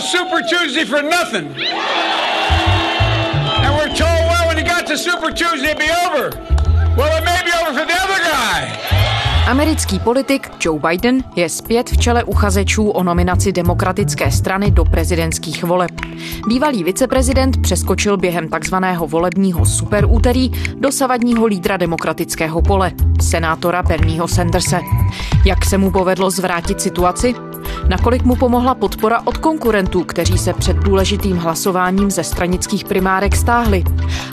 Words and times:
Super 0.00 0.42
Tuesday 0.42 0.84
for 0.84 1.02
nothing. 1.02 1.46
And 3.64 3.76
we're 3.76 3.94
told, 3.94 4.20
well, 4.30 4.48
when 4.48 4.58
you 4.58 4.64
got 4.64 4.86
to 4.86 4.96
Super 4.96 5.30
Tuesday, 5.32 5.70
it'd 5.70 5.78
be 5.78 5.90
over. 6.06 6.30
Well, 6.96 7.12
it 7.18 7.24
may 7.24 7.40
be 7.44 7.52
over 7.60 7.72
for 7.78 7.86
the 7.86 7.98
other 8.04 8.20
guy. 8.24 8.80
Americký 9.46 9.98
politik 9.98 10.50
Joe 10.60 10.80
Biden 10.88 11.24
je 11.36 11.48
zpět 11.48 11.90
v 11.90 11.96
čele 11.98 12.24
uchazečů 12.24 12.90
o 12.90 13.02
nominaci 13.02 13.52
demokratické 13.52 14.30
strany 14.30 14.70
do 14.70 14.84
prezidentských 14.84 15.64
voleb. 15.64 15.90
Bývalý 16.48 16.84
viceprezident 16.84 17.62
přeskočil 17.62 18.16
během 18.16 18.48
takzvaného 18.48 19.06
volebního 19.06 19.66
superúterý 19.66 20.50
dosavadního 20.74 21.46
lídra 21.46 21.76
demokratického 21.76 22.62
pole, 22.62 22.92
senátora 23.20 23.82
Bernieho 23.82 24.28
Sanderse. 24.28 24.80
Jak 25.44 25.64
se 25.64 25.78
mu 25.78 25.90
povedlo 25.90 26.30
zvrátit 26.30 26.80
situaci? 26.80 27.49
Nakolik 27.88 28.22
mu 28.22 28.36
pomohla 28.36 28.74
podpora 28.74 29.20
od 29.24 29.38
konkurentů, 29.38 30.04
kteří 30.04 30.38
se 30.38 30.52
před 30.52 30.76
důležitým 30.76 31.36
hlasováním 31.36 32.10
ze 32.10 32.24
stranických 32.24 32.84
primárek 32.84 33.36
stáhli? 33.36 33.84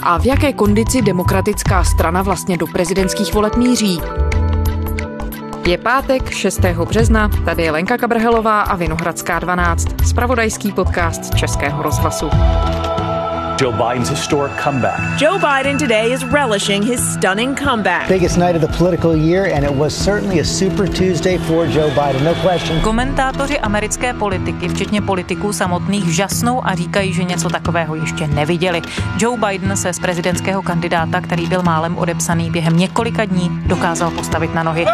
A 0.03 0.19
v 0.19 0.25
jaké 0.25 0.53
kondici 0.53 1.01
demokratická 1.01 1.83
strana 1.83 2.21
vlastně 2.21 2.57
do 2.57 2.67
prezidentských 2.67 3.33
voleb 3.33 3.55
míří? 3.55 4.01
Je 5.67 5.77
pátek 5.77 6.29
6. 6.29 6.59
března, 6.59 7.29
tady 7.45 7.63
je 7.63 7.71
Lenka 7.71 7.97
Kabrhelová 7.97 8.61
a 8.61 8.75
Vinohradská 8.75 9.39
12, 9.39 9.87
spravodajský 10.07 10.71
podcast 10.71 11.35
Českého 11.35 11.83
rozhlasu. 11.83 12.29
Joe 13.57 13.71
Biden's 13.71 14.09
historic 14.09 14.51
comeback. 14.63 14.99
Joe 15.17 15.39
Biden 15.39 15.79
today 15.79 16.11
is 16.13 16.23
relishing 16.23 16.83
his 16.83 16.99
stunning 17.13 17.55
comeback. 17.55 18.07
Biggest 18.07 18.37
night 18.37 18.55
of 18.55 18.61
the 18.61 18.77
political 18.77 19.15
year, 19.15 19.45
and 19.55 19.65
it 19.65 19.75
was 19.75 19.95
certainly 20.05 20.39
a 20.39 20.45
super 20.45 20.87
Tuesday 20.87 21.39
for 21.39 21.65
Joe 21.65 21.89
Biden, 21.89 22.23
no 22.23 22.35
question. 22.35 22.81
Komentátoři 22.81 23.59
americké 23.59 24.13
politiky, 24.13 24.69
včetně 24.69 25.01
politiků 25.01 25.53
samotných, 25.53 26.15
žasnou 26.15 26.67
a 26.67 26.75
říkají, 26.75 27.13
že 27.13 27.23
něco 27.23 27.49
takového 27.49 27.95
ještě 27.95 28.27
neviděli. 28.27 28.81
Joe 29.17 29.39
Biden 29.47 29.77
se 29.77 29.93
z 29.93 29.99
prezidentského 29.99 30.61
kandidáta, 30.61 31.21
který 31.21 31.45
byl 31.47 31.63
málem 31.63 31.97
odepsaný 31.97 32.51
během 32.51 32.77
několika 32.77 33.25
dní, 33.25 33.61
dokázal 33.65 34.11
postavit 34.11 34.53
na 34.53 34.63
nohy. 34.63 34.85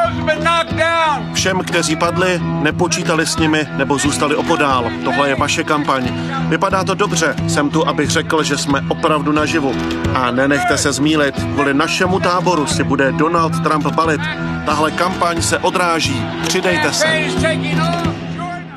Všem, 1.33 1.59
kteří 1.59 1.95
padli, 1.95 2.39
nepočítali 2.43 3.25
s 3.25 3.37
nimi 3.37 3.67
nebo 3.77 3.97
zůstali 3.97 4.35
opodál. 4.35 4.85
Tohle 5.03 5.29
je 5.29 5.35
vaše 5.35 5.63
kampaň. 5.63 6.09
Vypadá 6.49 6.83
to 6.83 6.93
dobře. 6.93 7.35
Jsem 7.47 7.69
tu, 7.69 7.87
abych 7.87 8.09
řekl, 8.09 8.43
že 8.43 8.52
že 8.53 8.57
jsme 8.57 8.81
opravdu 8.89 9.31
naživu. 9.31 9.73
A 10.13 10.31
nenechte 10.31 10.77
se 10.77 10.93
zmílit, 10.93 11.35
kvůli 11.35 11.73
našemu 11.73 12.19
táboru 12.19 12.67
si 12.67 12.83
bude 12.83 13.11
Donald 13.11 13.63
Trump 13.63 13.85
balit. 13.85 14.21
Tahle 14.65 14.91
kampaň 14.91 15.41
se 15.41 15.57
odráží. 15.57 16.25
Přidejte 16.47 16.93
se. 16.93 18.12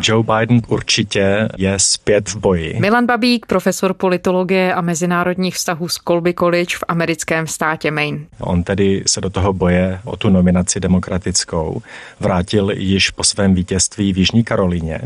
Joe 0.08 0.22
Biden 0.22 0.60
určitě 0.68 1.48
je 1.56 1.78
zpět 1.78 2.28
v 2.28 2.36
boji. 2.36 2.76
Milan 2.80 3.06
Babík, 3.06 3.46
profesor 3.46 3.94
politologie 3.94 4.74
a 4.74 4.80
mezinárodních 4.80 5.54
vztahů 5.54 5.88
z 5.88 5.94
Colby 6.08 6.34
College 6.34 6.76
v 6.76 6.84
americkém 6.88 7.46
státě 7.46 7.90
Maine. 7.90 8.18
On 8.40 8.62
tedy 8.62 9.02
se 9.06 9.20
do 9.20 9.30
toho 9.30 9.52
boje 9.52 10.00
o 10.04 10.16
tu 10.16 10.30
nominaci 10.30 10.80
demokratickou 10.80 11.82
vrátil 12.20 12.70
již 12.70 13.10
po 13.10 13.24
svém 13.24 13.54
vítězství 13.54 14.12
v 14.12 14.18
Jižní 14.18 14.44
Karolíně, 14.44 15.00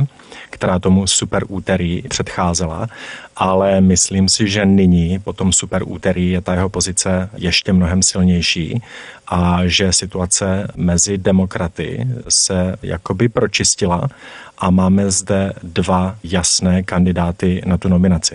která 0.51 0.79
tomu 0.79 1.07
super 1.07 1.45
úterý 1.49 2.03
předcházela, 2.09 2.87
ale 3.37 3.81
myslím 3.81 4.29
si, 4.29 4.49
že 4.49 4.67
nyní 4.67 5.19
po 5.19 5.33
tom 5.33 5.53
super 5.53 5.83
úterý 5.87 6.31
je 6.31 6.41
ta 6.41 6.55
jeho 6.55 6.69
pozice 6.69 7.31
ještě 7.37 7.73
mnohem 7.73 8.03
silnější 8.03 8.83
a 9.29 9.61
že 9.65 9.93
situace 9.93 10.69
mezi 10.77 11.19
demokraty 11.19 12.07
se 12.29 12.77
jakoby 12.83 13.29
pročistila 13.29 14.09
a 14.61 14.71
máme 14.71 15.11
zde 15.11 15.53
dva 15.63 16.17
jasné 16.25 16.83
kandidáty 16.83 17.63
na 17.67 17.79
tu 17.79 17.89
nominaci. 17.89 18.35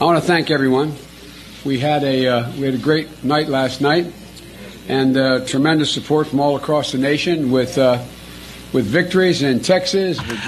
I 0.00 0.04
want 0.04 0.18
to 0.18 0.26
thank 0.26 0.50
everyone. 0.50 0.92
We 1.64 1.78
had 1.78 2.04
a 2.04 2.28
uh, 2.28 2.52
we 2.60 2.66
had 2.66 2.74
a 2.74 2.82
great 2.82 3.08
night 3.24 3.48
last 3.48 3.80
night 3.80 4.06
and 4.88 5.16
uh, 5.16 5.40
tremendous 5.46 5.90
support 5.90 6.26
from 6.28 6.40
all 6.40 6.56
across 6.56 6.92
the 6.92 6.98
nation 6.98 7.50
with 7.50 7.78
uh, 7.78 7.98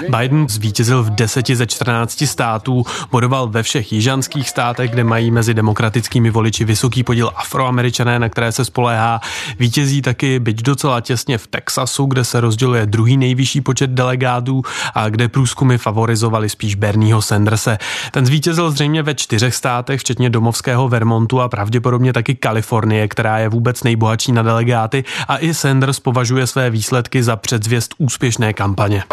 Biden 0.09 0.49
zvítězil 0.49 1.03
v 1.03 1.09
deseti 1.09 1.55
ze 1.55 1.65
14 1.67 2.23
států, 2.25 2.85
bodoval 3.11 3.47
ve 3.47 3.63
všech 3.63 3.93
jižanských 3.93 4.49
státech, 4.49 4.91
kde 4.91 5.03
mají 5.03 5.31
mezi 5.31 5.53
demokratickými 5.53 6.29
voliči 6.29 6.65
vysoký 6.65 7.03
podíl 7.03 7.31
afroameričané, 7.35 8.19
na 8.19 8.29
které 8.29 8.51
se 8.51 8.65
spoléhá. 8.65 9.21
Vítězí 9.59 10.01
taky 10.01 10.39
byť 10.39 10.61
docela 10.61 11.01
těsně 11.01 11.37
v 11.37 11.47
Texasu, 11.47 12.05
kde 12.05 12.23
se 12.23 12.41
rozděluje 12.41 12.85
druhý 12.85 13.17
nejvyšší 13.17 13.61
počet 13.61 13.89
delegátů 13.89 14.61
a 14.93 15.09
kde 15.09 15.27
průzkumy 15.27 15.77
favorizovali 15.77 16.49
spíš 16.49 16.75
Bernieho 16.75 17.21
Sanderse. 17.21 17.77
Ten 18.11 18.25
zvítězil 18.25 18.71
zřejmě 18.71 19.03
ve 19.03 19.15
čtyřech 19.15 19.55
státech, 19.55 19.99
včetně 19.99 20.29
domovského 20.29 20.89
Vermontu 20.89 21.41
a 21.41 21.49
pravděpodobně 21.49 22.13
taky 22.13 22.35
Kalifornie, 22.35 23.07
která 23.07 23.39
je 23.39 23.49
vůbec 23.49 23.83
nejbohatší 23.83 24.31
na 24.31 24.41
delegáty 24.41 25.03
a 25.27 25.37
i 25.37 25.53
Sanders 25.53 25.99
považuje 25.99 26.47
své 26.47 26.69
výsledky 26.69 27.23
za 27.23 27.35
předzvěst 27.35 27.95
úspěchu 27.97 28.16
úspěšné 28.17 28.53
kampaně. 28.53 29.03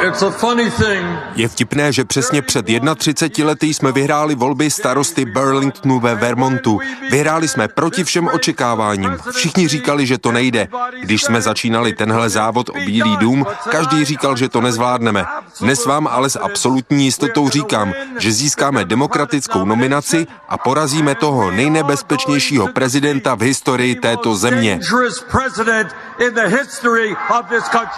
Je 1.37 1.49
vtipné, 1.49 1.93
že 1.93 2.05
přesně 2.05 2.43
před 2.43 2.67
31 2.97 3.49
lety 3.49 3.75
jsme 3.75 3.93
vyhráli 3.93 4.35
volby 4.35 4.71
starosty 4.71 5.25
Burlingtonu 5.25 6.01
ve 6.01 6.15
Vermontu. 6.15 6.81
Vyhráli 7.11 7.49
jsme 7.49 7.69
proti 7.69 8.05
všem 8.05 8.29
očekáváním. 8.33 9.17
Všichni 9.31 9.69
říkali, 9.69 10.07
že 10.07 10.19
to 10.19 10.33
nejde. 10.33 10.69
Když 11.03 11.23
jsme 11.23 11.43
začínali 11.43 11.93
tenhle 11.93 12.29
závod 12.31 12.69
o 12.69 12.73
Bílý 12.73 13.17
dům, 13.17 13.47
každý 13.71 14.05
říkal, 14.05 14.37
že 14.37 14.49
to 14.49 14.61
nezvládneme. 14.61 15.25
Dnes 15.61 15.87
vám 15.87 16.07
ale 16.07 16.31
s 16.31 16.39
absolutní 16.39 17.05
jistotou 17.05 17.49
říkám, 17.49 17.93
že 18.19 18.33
získáme 18.33 18.85
demokratickou 18.85 19.65
nominaci 19.65 20.27
a 20.49 20.59
porazíme 20.59 21.15
toho 21.15 21.51
nejnebezpečnějšího 21.51 22.69
prezidenta 22.69 23.35
v 23.35 23.41
historii 23.41 23.95
této 23.95 24.37
země. 24.37 24.81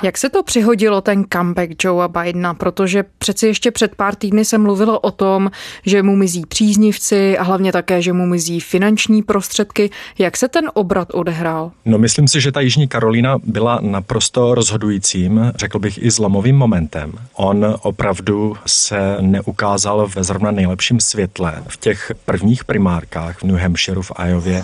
Jak 0.02 0.18
se 0.18 0.28
to 0.28 0.42
přihodilo 0.42 0.95
bylo 0.96 1.00
ten 1.00 1.24
comeback 1.32 1.84
Joea 1.84 2.08
Bidena, 2.08 2.54
protože 2.54 3.04
přeci 3.18 3.46
ještě 3.46 3.70
před 3.70 3.94
pár 3.94 4.14
týdny 4.14 4.44
se 4.44 4.58
mluvilo 4.58 5.00
o 5.00 5.10
tom, 5.10 5.50
že 5.86 6.02
mu 6.02 6.16
mizí 6.16 6.46
příznivci 6.46 7.38
a 7.38 7.42
hlavně 7.42 7.72
také, 7.72 8.02
že 8.02 8.12
mu 8.12 8.26
mizí 8.26 8.60
finanční 8.60 9.22
prostředky. 9.22 9.90
Jak 10.18 10.36
se 10.36 10.48
ten 10.48 10.70
obrat 10.74 11.08
odehrál? 11.12 11.72
No 11.84 11.98
myslím 11.98 12.28
si, 12.28 12.40
že 12.40 12.52
ta 12.52 12.60
Jižní 12.60 12.88
Karolína 12.88 13.36
byla 13.44 13.78
naprosto 13.82 14.54
rozhodujícím, 14.54 15.52
řekl 15.56 15.78
bych 15.78 16.02
i 16.02 16.10
zlomovým 16.10 16.56
momentem. 16.56 17.12
On 17.34 17.74
opravdu 17.82 18.56
se 18.66 19.16
neukázal 19.20 20.08
ve 20.14 20.24
zrovna 20.24 20.50
nejlepším 20.50 21.00
světle 21.00 21.62
v 21.68 21.76
těch 21.76 22.12
prvních 22.24 22.64
primárkách 22.64 23.38
v 23.38 23.42
New 23.42 23.56
Hampshireu 23.56 24.02
v 24.02 24.12
Iově. 24.28 24.62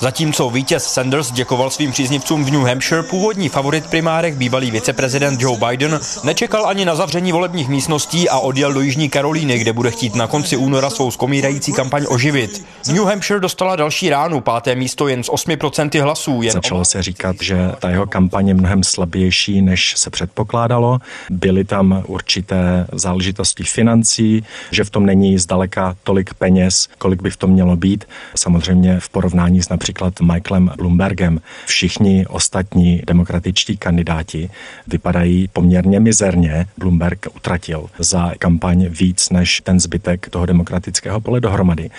Zatímco 0.00 0.50
vítěz 0.50 0.84
Sanders 0.84 1.32
děkoval 1.32 1.70
svým 1.70 1.90
příznivcům 1.90 2.44
v 2.44 2.50
New 2.50 2.62
Hampshire, 2.62 3.02
původní 3.02 3.48
favorit 3.48 3.86
primárek 3.90 4.34
bývalý 4.34 4.70
viceprezident 4.86 5.40
Joe 5.40 5.58
Biden 5.68 6.00
nečekal 6.24 6.66
ani 6.66 6.84
na 6.84 6.94
zavření 6.94 7.32
volebních 7.32 7.68
místností 7.68 8.28
a 8.28 8.38
odjel 8.38 8.72
do 8.72 8.80
Jižní 8.80 9.08
Karolíny, 9.08 9.58
kde 9.58 9.72
bude 9.72 9.90
chtít 9.90 10.14
na 10.14 10.26
konci 10.26 10.56
února 10.56 10.90
svou 10.90 11.10
skomírající 11.10 11.72
kampaň 11.72 12.04
oživit. 12.08 12.64
New 12.92 13.04
Hampshire 13.04 13.40
dostala 13.40 13.76
další 13.76 14.10
ránu, 14.10 14.40
páté 14.40 14.74
místo 14.74 15.08
jen 15.08 15.22
z 15.22 15.28
8% 15.28 16.02
hlasů. 16.02 16.42
Jen 16.42 16.52
Začalo 16.52 16.84
se 16.84 17.02
říkat, 17.02 17.36
že 17.40 17.56
ta 17.78 17.90
jeho 17.90 18.06
kampaně 18.06 18.50
je 18.50 18.54
mnohem 18.54 18.84
slabější, 18.84 19.62
než 19.62 19.94
se 19.96 20.10
předpokládalo. 20.10 20.98
Byly 21.30 21.64
tam 21.64 22.02
určité 22.06 22.86
záležitosti 22.92 23.64
financí, 23.64 24.44
že 24.70 24.84
v 24.84 24.90
tom 24.90 25.06
není 25.06 25.38
zdaleka 25.38 25.96
tolik 26.02 26.34
peněz, 26.34 26.88
kolik 26.98 27.22
by 27.22 27.30
v 27.30 27.36
tom 27.36 27.50
mělo 27.50 27.76
být. 27.76 28.04
Samozřejmě 28.34 29.00
v 29.00 29.08
porovnání 29.08 29.62
s 29.62 29.68
například 29.68 30.20
Michaelem 30.20 30.72
Bloombergem. 30.76 31.40
Všichni 31.66 32.26
ostatní 32.26 33.02
demokratičtí 33.06 33.76
kandidáti 33.76 34.50
vypadají 34.86 35.48
poměrně 35.52 36.00
mizerně. 36.00 36.66
Bloomberg 36.78 37.26
utratil 37.36 37.86
za 37.98 38.32
kampaň 38.38 38.86
víc 38.88 39.30
než 39.30 39.60
ten 39.64 39.80
zbytek 39.80 40.30
toho 40.30 40.46
demokratického 40.46 41.20
pole 41.20 41.40
dohromady. 41.40 41.90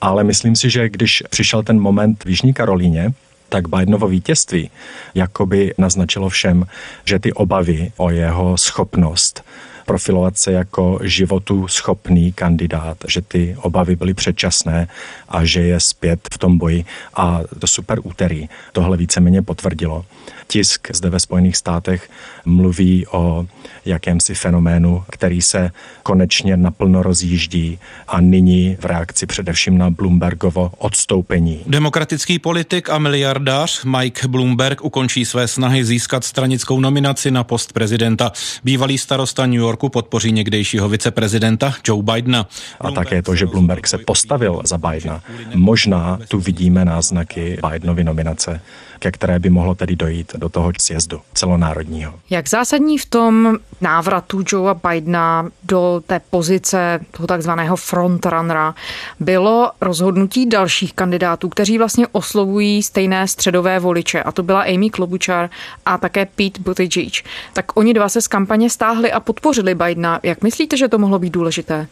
Ale 0.00 0.24
myslím 0.24 0.56
si, 0.56 0.70
že 0.70 0.88
když 0.88 1.22
přišel 1.30 1.62
ten 1.62 1.80
moment 1.80 2.24
v 2.24 2.28
Jižní 2.28 2.54
Karolíně, 2.54 3.12
tak 3.48 3.68
Bidenovo 3.68 4.08
vítězství 4.08 4.70
jakoby 5.14 5.74
naznačilo 5.78 6.28
všem, 6.28 6.66
že 7.04 7.18
ty 7.18 7.32
obavy 7.32 7.92
o 7.96 8.10
jeho 8.10 8.56
schopnost 8.56 9.44
profilovat 9.86 10.38
se 10.38 10.52
jako 10.52 10.98
životu 11.02 11.68
schopný 11.68 12.32
kandidát, 12.32 12.96
že 13.08 13.20
ty 13.20 13.56
obavy 13.60 13.96
byly 13.96 14.14
předčasné 14.14 14.88
a 15.28 15.44
že 15.44 15.60
je 15.60 15.80
zpět 15.80 16.20
v 16.32 16.38
tom 16.38 16.58
boji. 16.58 16.84
A 17.14 17.40
to 17.58 17.66
super 17.66 17.98
úterý 18.02 18.48
tohle 18.72 18.96
víceméně 18.96 19.42
potvrdilo. 19.42 20.04
Tisk 20.52 20.88
zde 20.92 21.10
ve 21.10 21.20
Spojených 21.20 21.56
státech 21.56 22.10
mluví 22.44 23.06
o 23.06 23.46
jakémsi 23.84 24.34
fenoménu, 24.34 25.04
který 25.10 25.42
se 25.42 25.70
konečně 26.02 26.56
naplno 26.56 27.02
rozjíždí 27.02 27.78
a 28.08 28.20
nyní 28.20 28.76
v 28.80 28.84
reakci 28.84 29.26
především 29.26 29.78
na 29.78 29.90
Bloombergovo 29.90 30.72
odstoupení. 30.78 31.60
Demokratický 31.66 32.38
politik 32.38 32.90
a 32.90 32.98
miliardář 32.98 33.84
Mike 33.84 34.28
Bloomberg 34.28 34.84
ukončí 34.84 35.24
své 35.24 35.48
snahy 35.48 35.84
získat 35.84 36.24
stranickou 36.24 36.80
nominaci 36.80 37.30
na 37.30 37.44
post 37.44 37.72
prezidenta. 37.72 38.32
Bývalý 38.64 38.98
starosta 38.98 39.46
New 39.46 39.60
Yorku 39.60 39.88
podpoří 39.88 40.32
někdejšího 40.32 40.88
viceprezidenta 40.88 41.74
Joe 41.88 42.02
Bidena. 42.02 42.48
A 42.80 42.90
také 42.90 43.22
to, 43.22 43.34
že 43.34 43.46
Bloomberg 43.46 43.86
se 43.86 43.98
postavil 43.98 44.60
za 44.64 44.78
Bidena. 44.78 45.22
Možná 45.54 46.18
tu 46.28 46.40
vidíme 46.40 46.84
náznaky 46.84 47.58
Bidenovy 47.70 48.04
nominace 48.04 48.60
ke 49.02 49.10
které 49.10 49.38
by 49.38 49.50
mohlo 49.50 49.74
tedy 49.74 49.96
dojít 49.96 50.32
do 50.36 50.48
toho 50.48 50.72
sjezdu 50.80 51.20
celonárodního. 51.34 52.14
Jak 52.30 52.48
zásadní 52.48 52.98
v 52.98 53.06
tom 53.06 53.58
návratu 53.80 54.42
Joea 54.48 54.74
Bidena 54.74 55.50
do 55.62 56.02
té 56.06 56.20
pozice 56.30 57.00
toho 57.10 57.26
takzvaného 57.26 57.76
frontrunnera 57.76 58.74
bylo 59.20 59.70
rozhodnutí 59.80 60.46
dalších 60.46 60.94
kandidátů, 60.94 61.48
kteří 61.48 61.78
vlastně 61.78 62.06
oslovují 62.12 62.82
stejné 62.82 63.28
středové 63.28 63.78
voliče, 63.78 64.22
a 64.22 64.32
to 64.32 64.42
byla 64.42 64.62
Amy 64.62 64.90
Klobuchar 64.90 65.50
a 65.86 65.98
také 65.98 66.26
Pete 66.26 66.60
Buttigieg. 66.60 67.12
Tak 67.52 67.76
oni 67.76 67.94
dva 67.94 68.08
se 68.08 68.20
z 68.20 68.28
kampaně 68.28 68.70
stáhli 68.70 69.12
a 69.12 69.20
podpořili 69.20 69.74
Bidena. 69.74 70.20
Jak 70.22 70.42
myslíte, 70.42 70.76
že 70.76 70.88
to 70.88 70.98
mohlo 70.98 71.18
být 71.18 71.32
důležité? 71.32 71.86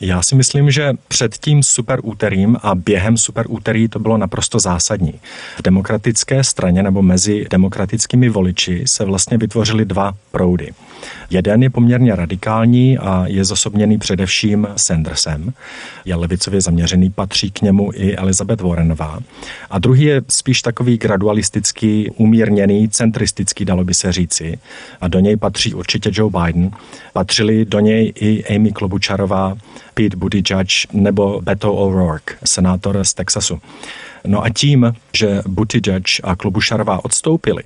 Já 0.00 0.22
si 0.22 0.34
myslím, 0.34 0.70
že 0.70 0.92
před 1.08 1.38
tím 1.38 1.62
super 1.62 2.00
úterým 2.02 2.56
a 2.62 2.74
během 2.74 3.16
super 3.16 3.46
úterý 3.48 3.88
to 3.88 3.98
bylo 3.98 4.16
naprosto 4.16 4.58
zásadní. 4.58 5.20
V 5.56 5.62
demokratické 5.62 6.44
straně 6.54 6.82
nebo 6.82 7.02
mezi 7.02 7.46
demokratickými 7.50 8.28
voliči 8.28 8.82
se 8.86 9.04
vlastně 9.04 9.38
vytvořily 9.38 9.84
dva 9.84 10.14
proudy. 10.30 10.70
Jeden 11.30 11.62
je 11.62 11.70
poměrně 11.70 12.16
radikální 12.16 12.98
a 12.98 13.24
je 13.26 13.44
zosobněný 13.44 13.98
především 13.98 14.68
Sandersem. 14.76 15.52
Je 16.04 16.14
levicově 16.14 16.60
zaměřený, 16.60 17.10
patří 17.10 17.50
k 17.50 17.62
němu 17.62 17.90
i 17.94 18.16
Elizabeth 18.16 18.60
Warrenová. 18.60 19.18
A 19.70 19.78
druhý 19.78 20.02
je 20.02 20.22
spíš 20.28 20.62
takový 20.62 20.98
gradualistický, 20.98 22.10
umírněný, 22.16 22.88
centristický, 22.88 23.64
dalo 23.64 23.84
by 23.84 23.94
se 23.94 24.12
říci. 24.12 24.58
A 25.00 25.08
do 25.08 25.18
něj 25.20 25.36
patří 25.36 25.74
určitě 25.74 26.10
Joe 26.12 26.30
Biden. 26.30 26.70
Patřili 27.12 27.64
do 27.64 27.80
něj 27.80 28.12
i 28.16 28.56
Amy 28.56 28.72
Klobucharová, 28.72 29.56
Pete 29.94 30.16
Buttigieg 30.16 30.68
nebo 30.92 31.40
Beto 31.42 31.74
O'Rourke, 31.74 32.34
senátor 32.44 33.04
z 33.04 33.14
Texasu. 33.14 33.58
No 34.26 34.44
a 34.44 34.50
tím, 34.50 34.94
že 35.16 35.42
Buttigieg 35.46 36.04
a 36.22 36.36
Klobušarová 36.36 37.04
odstoupili, 37.04 37.62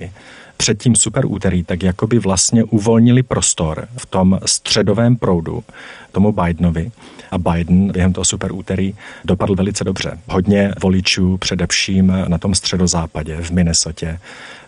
před 0.56 0.82
tím 0.82 0.96
super 0.96 1.26
úterý, 1.26 1.64
tak 1.64 1.82
jako 1.82 2.06
by 2.06 2.18
vlastně 2.18 2.64
uvolnili 2.64 3.22
prostor 3.22 3.88
v 3.96 4.06
tom 4.06 4.40
středovém 4.46 5.16
proudu 5.16 5.64
tomu 6.12 6.32
Bidenovi. 6.32 6.90
A 7.30 7.38
Biden 7.38 7.92
během 7.92 8.12
toho 8.12 8.24
super 8.24 8.52
úterý 8.52 8.94
dopadl 9.24 9.54
velice 9.54 9.84
dobře. 9.84 10.18
Hodně 10.28 10.72
voličů, 10.82 11.38
především 11.38 12.12
na 12.28 12.38
tom 12.38 12.54
středozápadě 12.54 13.36
v 13.36 13.50
Minnesotě, 13.50 14.18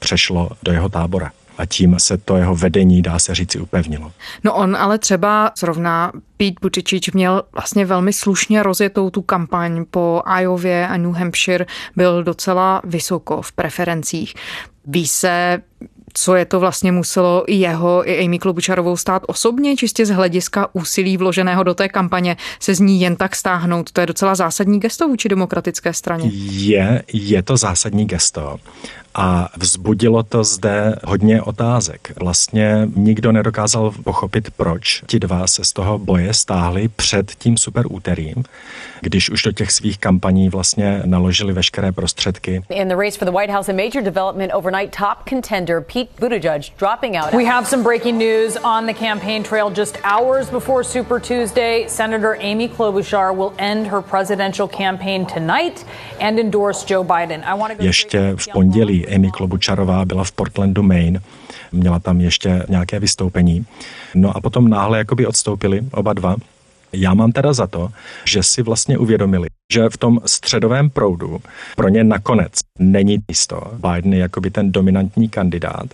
přešlo 0.01 0.51
do 0.63 0.73
jeho 0.73 0.89
tábora 0.89 1.33
a 1.59 1.67
tím 1.67 1.97
se 1.99 2.19
to 2.19 2.37
jeho 2.37 2.57
vedení, 2.57 3.03
dá 3.03 3.19
se 3.19 3.35
říci, 3.35 3.61
upevnilo. 3.61 4.13
No 4.45 4.55
on 4.55 4.77
ale 4.77 4.99
třeba 4.99 5.53
zrovna 5.59 6.13
Pete 6.37 6.55
Buttigieg 6.63 7.15
měl 7.15 7.43
vlastně 7.53 7.85
velmi 7.85 8.13
slušně 8.13 8.63
rozjetou 8.63 9.11
tu 9.11 9.23
kampaň 9.23 9.85
po 9.91 10.23
Iově 10.41 10.89
a 10.89 10.97
New 10.97 11.13
Hampshire, 11.13 11.67
byl 11.97 12.25
docela 12.25 12.83
vysoko 12.85 13.43
v 13.43 13.53
preferencích. 13.53 14.35
Ví 14.87 15.07
se, 15.07 15.63
co 16.13 16.35
je 16.35 16.45
to 16.45 16.61
vlastně 16.61 16.93
muselo 16.93 17.45
i 17.47 17.55
jeho, 17.55 18.09
i 18.09 18.25
Amy 18.25 18.39
Klobučarovou 18.39 18.97
stát 18.97 19.23
osobně, 19.27 19.77
čistě 19.77 20.07
z 20.07 20.11
hlediska 20.11 20.69
úsilí 20.73 21.17
vloženého 21.17 21.63
do 21.63 21.75
té 21.75 21.89
kampaně 21.89 22.37
se 22.61 22.75
z 22.75 22.81
ní 22.81 23.01
jen 23.01 23.17
tak 23.17 23.37
stáhnout. 23.37 23.93
To 23.93 24.01
je 24.01 24.07
docela 24.07 24.35
zásadní 24.35 24.81
gesto 24.81 25.09
vůči 25.09 25.29
demokratické 25.29 25.93
straně. 25.93 26.31
Je, 26.51 27.03
je 27.13 27.43
to 27.43 27.57
zásadní 27.57 28.07
gesto 28.07 28.57
a 29.15 29.49
vzbudilo 29.57 30.23
to 30.23 30.45
zde 30.45 30.97
hodně 31.05 31.43
otázek. 31.43 32.13
Vlastně 32.21 32.89
nikdo 32.97 33.33
nedokázal 33.33 33.93
pochopit, 34.05 34.51
proč 34.57 35.03
ti 35.07 35.19
dva 35.19 35.47
se 35.47 35.65
z 35.65 35.73
toho 35.73 35.99
boje 35.99 36.35
stáhli 36.35 36.89
před 36.89 37.31
tím 37.31 37.57
super 37.57 37.85
úterým, 37.91 38.45
když 39.01 39.31
už 39.31 39.43
do 39.43 39.53
těch 39.53 39.73
svých 39.73 39.99
kampaní 39.99 40.49
vlastně 40.49 41.03
naložili 41.05 41.53
veškeré 41.53 41.93
prostředky. 41.93 42.63
In 42.69 42.89
the 42.89 42.97
race 42.97 43.19
for 43.19 43.25
the 43.25 43.35
White 43.35 43.53
House, 43.53 43.73
a 43.73 43.75
major 43.75 44.03
development 44.03 44.53
overnight, 44.55 44.97
top 44.97 45.29
contender 45.29 45.81
Pete 45.81 46.11
Buttigieg 46.21 46.63
dropping 46.79 47.17
out. 47.17 47.33
We 47.33 47.45
have 47.45 47.69
some 47.69 47.83
breaking 47.83 48.19
news 48.19 48.57
on 48.65 48.87
the 48.87 48.95
campaign 48.95 49.43
trail 49.43 49.71
just 49.77 49.99
hours 50.05 50.51
before 50.51 50.85
Super 50.85 51.21
Tuesday. 51.21 51.89
Senator 51.89 52.37
Amy 52.41 52.69
Klobuchar 52.69 53.37
will 53.37 53.53
end 53.59 53.87
her 53.87 54.03
presidential 54.03 54.69
campaign 54.69 55.27
tonight 55.27 55.85
and 56.21 56.39
endorse 56.39 56.85
Joe 56.85 57.05
Biden. 57.05 57.43
I 57.45 57.55
want 57.55 57.73
to 57.73 57.79
go 57.79 57.85
Ještě 57.85 58.33
v 58.37 58.49
pondělí 58.53 59.00
Amy 59.07 59.31
Klobučarová 59.31 60.05
byla 60.05 60.25
v 60.25 60.33
Portlandu, 60.33 60.83
Maine. 60.83 61.21
Měla 61.73 61.99
tam 61.99 62.21
ještě 62.21 62.67
nějaké 62.69 63.01
vystoupení. 63.01 63.67
No 64.15 64.37
a 64.37 64.41
potom 64.41 64.69
náhle 64.69 64.99
jakoby 64.99 65.27
odstoupili 65.27 65.81
oba 65.93 66.13
dva. 66.13 66.37
Já 66.93 67.15
mám 67.15 67.33
teda 67.33 67.53
za 67.53 67.67
to, 67.67 67.89
že 68.25 68.43
si 68.43 68.63
vlastně 68.63 68.99
uvědomili, 68.99 69.49
že 69.73 69.89
v 69.89 69.97
tom 69.97 70.21
středovém 70.27 70.91
proudu 70.91 71.41
pro 71.77 71.89
ně 71.89 72.05
nakonec 72.05 72.53
není 72.79 73.19
jisto. 73.29 73.63
Biden 73.73 74.15
je 74.15 74.21
jakoby 74.21 74.51
ten 74.51 74.73
dominantní 74.73 75.29
kandidát 75.29 75.87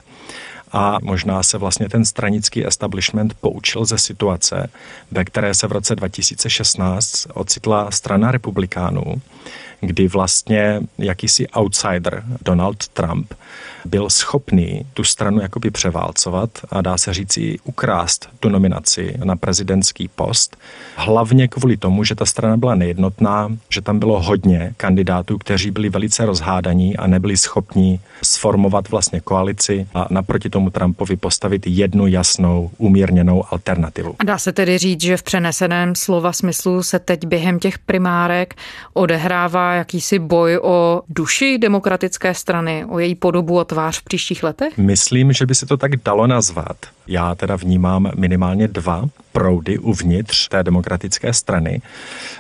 a 0.72 0.98
možná 1.02 1.42
se 1.42 1.58
vlastně 1.58 1.88
ten 1.88 2.04
stranický 2.04 2.66
establishment 2.66 3.34
poučil 3.34 3.84
ze 3.84 3.98
situace, 3.98 4.70
ve 5.10 5.24
které 5.24 5.54
se 5.54 5.66
v 5.66 5.72
roce 5.72 5.96
2016 5.96 7.26
ocitla 7.34 7.90
strana 7.90 8.30
republikánů, 8.30 9.02
kdy 9.80 10.08
vlastně 10.08 10.80
jakýsi 10.98 11.48
outsider 11.48 12.24
Donald 12.42 12.88
Trump 12.88 13.34
byl 13.86 14.10
schopný 14.10 14.86
tu 14.94 15.04
stranu 15.04 15.40
jakoby 15.40 15.70
převálcovat 15.70 16.50
a 16.70 16.80
dá 16.80 16.98
se 16.98 17.14
říci 17.14 17.58
ukrást 17.64 18.28
tu 18.40 18.48
nominaci 18.48 19.14
na 19.24 19.36
prezidentský 19.36 20.08
post. 20.08 20.56
Hlavně 20.96 21.48
kvůli 21.48 21.76
tomu, 21.76 22.04
že 22.04 22.14
ta 22.14 22.26
strana 22.26 22.56
byla 22.56 22.74
nejednotná, 22.74 23.56
že 23.68 23.80
tam 23.80 23.98
bylo 23.98 24.22
hodně 24.22 24.74
kandidátů, 24.76 25.38
kteří 25.38 25.70
byli 25.70 25.88
velice 25.88 26.26
rozhádaní 26.26 26.96
a 26.96 27.06
nebyli 27.06 27.36
schopni 27.36 28.00
sformovat 28.22 28.88
vlastně 28.88 29.20
koalici 29.20 29.86
a 29.94 30.06
naproti 30.10 30.50
tomu 30.50 30.70
Trumpovi 30.70 31.16
postavit 31.16 31.66
jednu 31.66 32.06
jasnou, 32.06 32.70
umírněnou 32.78 33.44
alternativu. 33.50 34.14
A 34.18 34.24
dá 34.24 34.38
se 34.38 34.52
tedy 34.52 34.78
říct, 34.78 35.02
že 35.02 35.16
v 35.16 35.22
přeneseném 35.22 35.94
slova 35.94 36.32
smyslu 36.32 36.82
se 36.82 36.98
teď 36.98 37.26
během 37.26 37.58
těch 37.58 37.78
primárek 37.78 38.54
odehrává 38.92 39.65
jakýsi 39.74 40.18
boj 40.18 40.58
o 40.62 41.02
duši 41.08 41.58
demokratické 41.58 42.34
strany, 42.34 42.84
o 42.88 42.98
její 42.98 43.14
podobu 43.14 43.60
a 43.60 43.64
tvář 43.64 43.98
v 44.00 44.04
příštích 44.04 44.42
letech? 44.42 44.78
Myslím, 44.78 45.32
že 45.32 45.46
by 45.46 45.54
se 45.54 45.66
to 45.66 45.76
tak 45.76 45.96
dalo 45.96 46.26
nazvat. 46.26 46.76
Já 47.06 47.34
teda 47.34 47.56
vnímám 47.56 48.10
minimálně 48.16 48.68
dva 48.68 49.04
proudy 49.32 49.78
uvnitř 49.78 50.48
té 50.48 50.62
demokratické 50.62 51.32
strany 51.32 51.82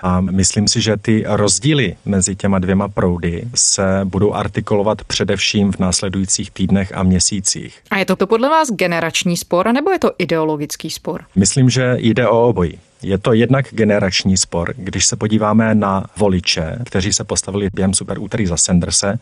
a 0.02 0.20
myslím 0.20 0.68
si, 0.68 0.80
že 0.80 0.96
ty 0.96 1.24
rozdíly 1.26 1.96
mezi 2.04 2.36
těma 2.36 2.58
dvěma 2.58 2.88
proudy 2.88 3.44
se 3.54 4.00
budou 4.04 4.32
artikulovat 4.32 5.04
především 5.04 5.72
v 5.72 5.78
následujících 5.78 6.50
týdnech 6.50 6.92
a 6.94 7.02
měsících. 7.02 7.78
A 7.90 7.98
je 7.98 8.04
to, 8.04 8.16
to 8.16 8.26
podle 8.26 8.48
vás 8.48 8.70
generační 8.70 9.36
spor, 9.36 9.72
nebo 9.72 9.90
je 9.90 9.98
to 9.98 10.10
ideologický 10.18 10.90
spor? 10.90 11.24
Myslím, 11.36 11.70
že 11.70 11.96
jde 11.98 12.28
o 12.28 12.48
obojí. 12.48 12.78
Je 13.06 13.18
to 13.18 13.32
jednak 13.32 13.66
generační 13.70 14.36
spor, 14.36 14.74
když 14.76 15.06
se 15.06 15.16
podíváme 15.16 15.74
na 15.74 16.04
voliče, 16.16 16.78
kteří 16.84 17.12
se 17.12 17.24
postavili 17.24 17.68
během 17.74 17.94
super 17.94 18.18
úterý 18.18 18.46
za 18.46 18.56
Sanderse 18.56 19.18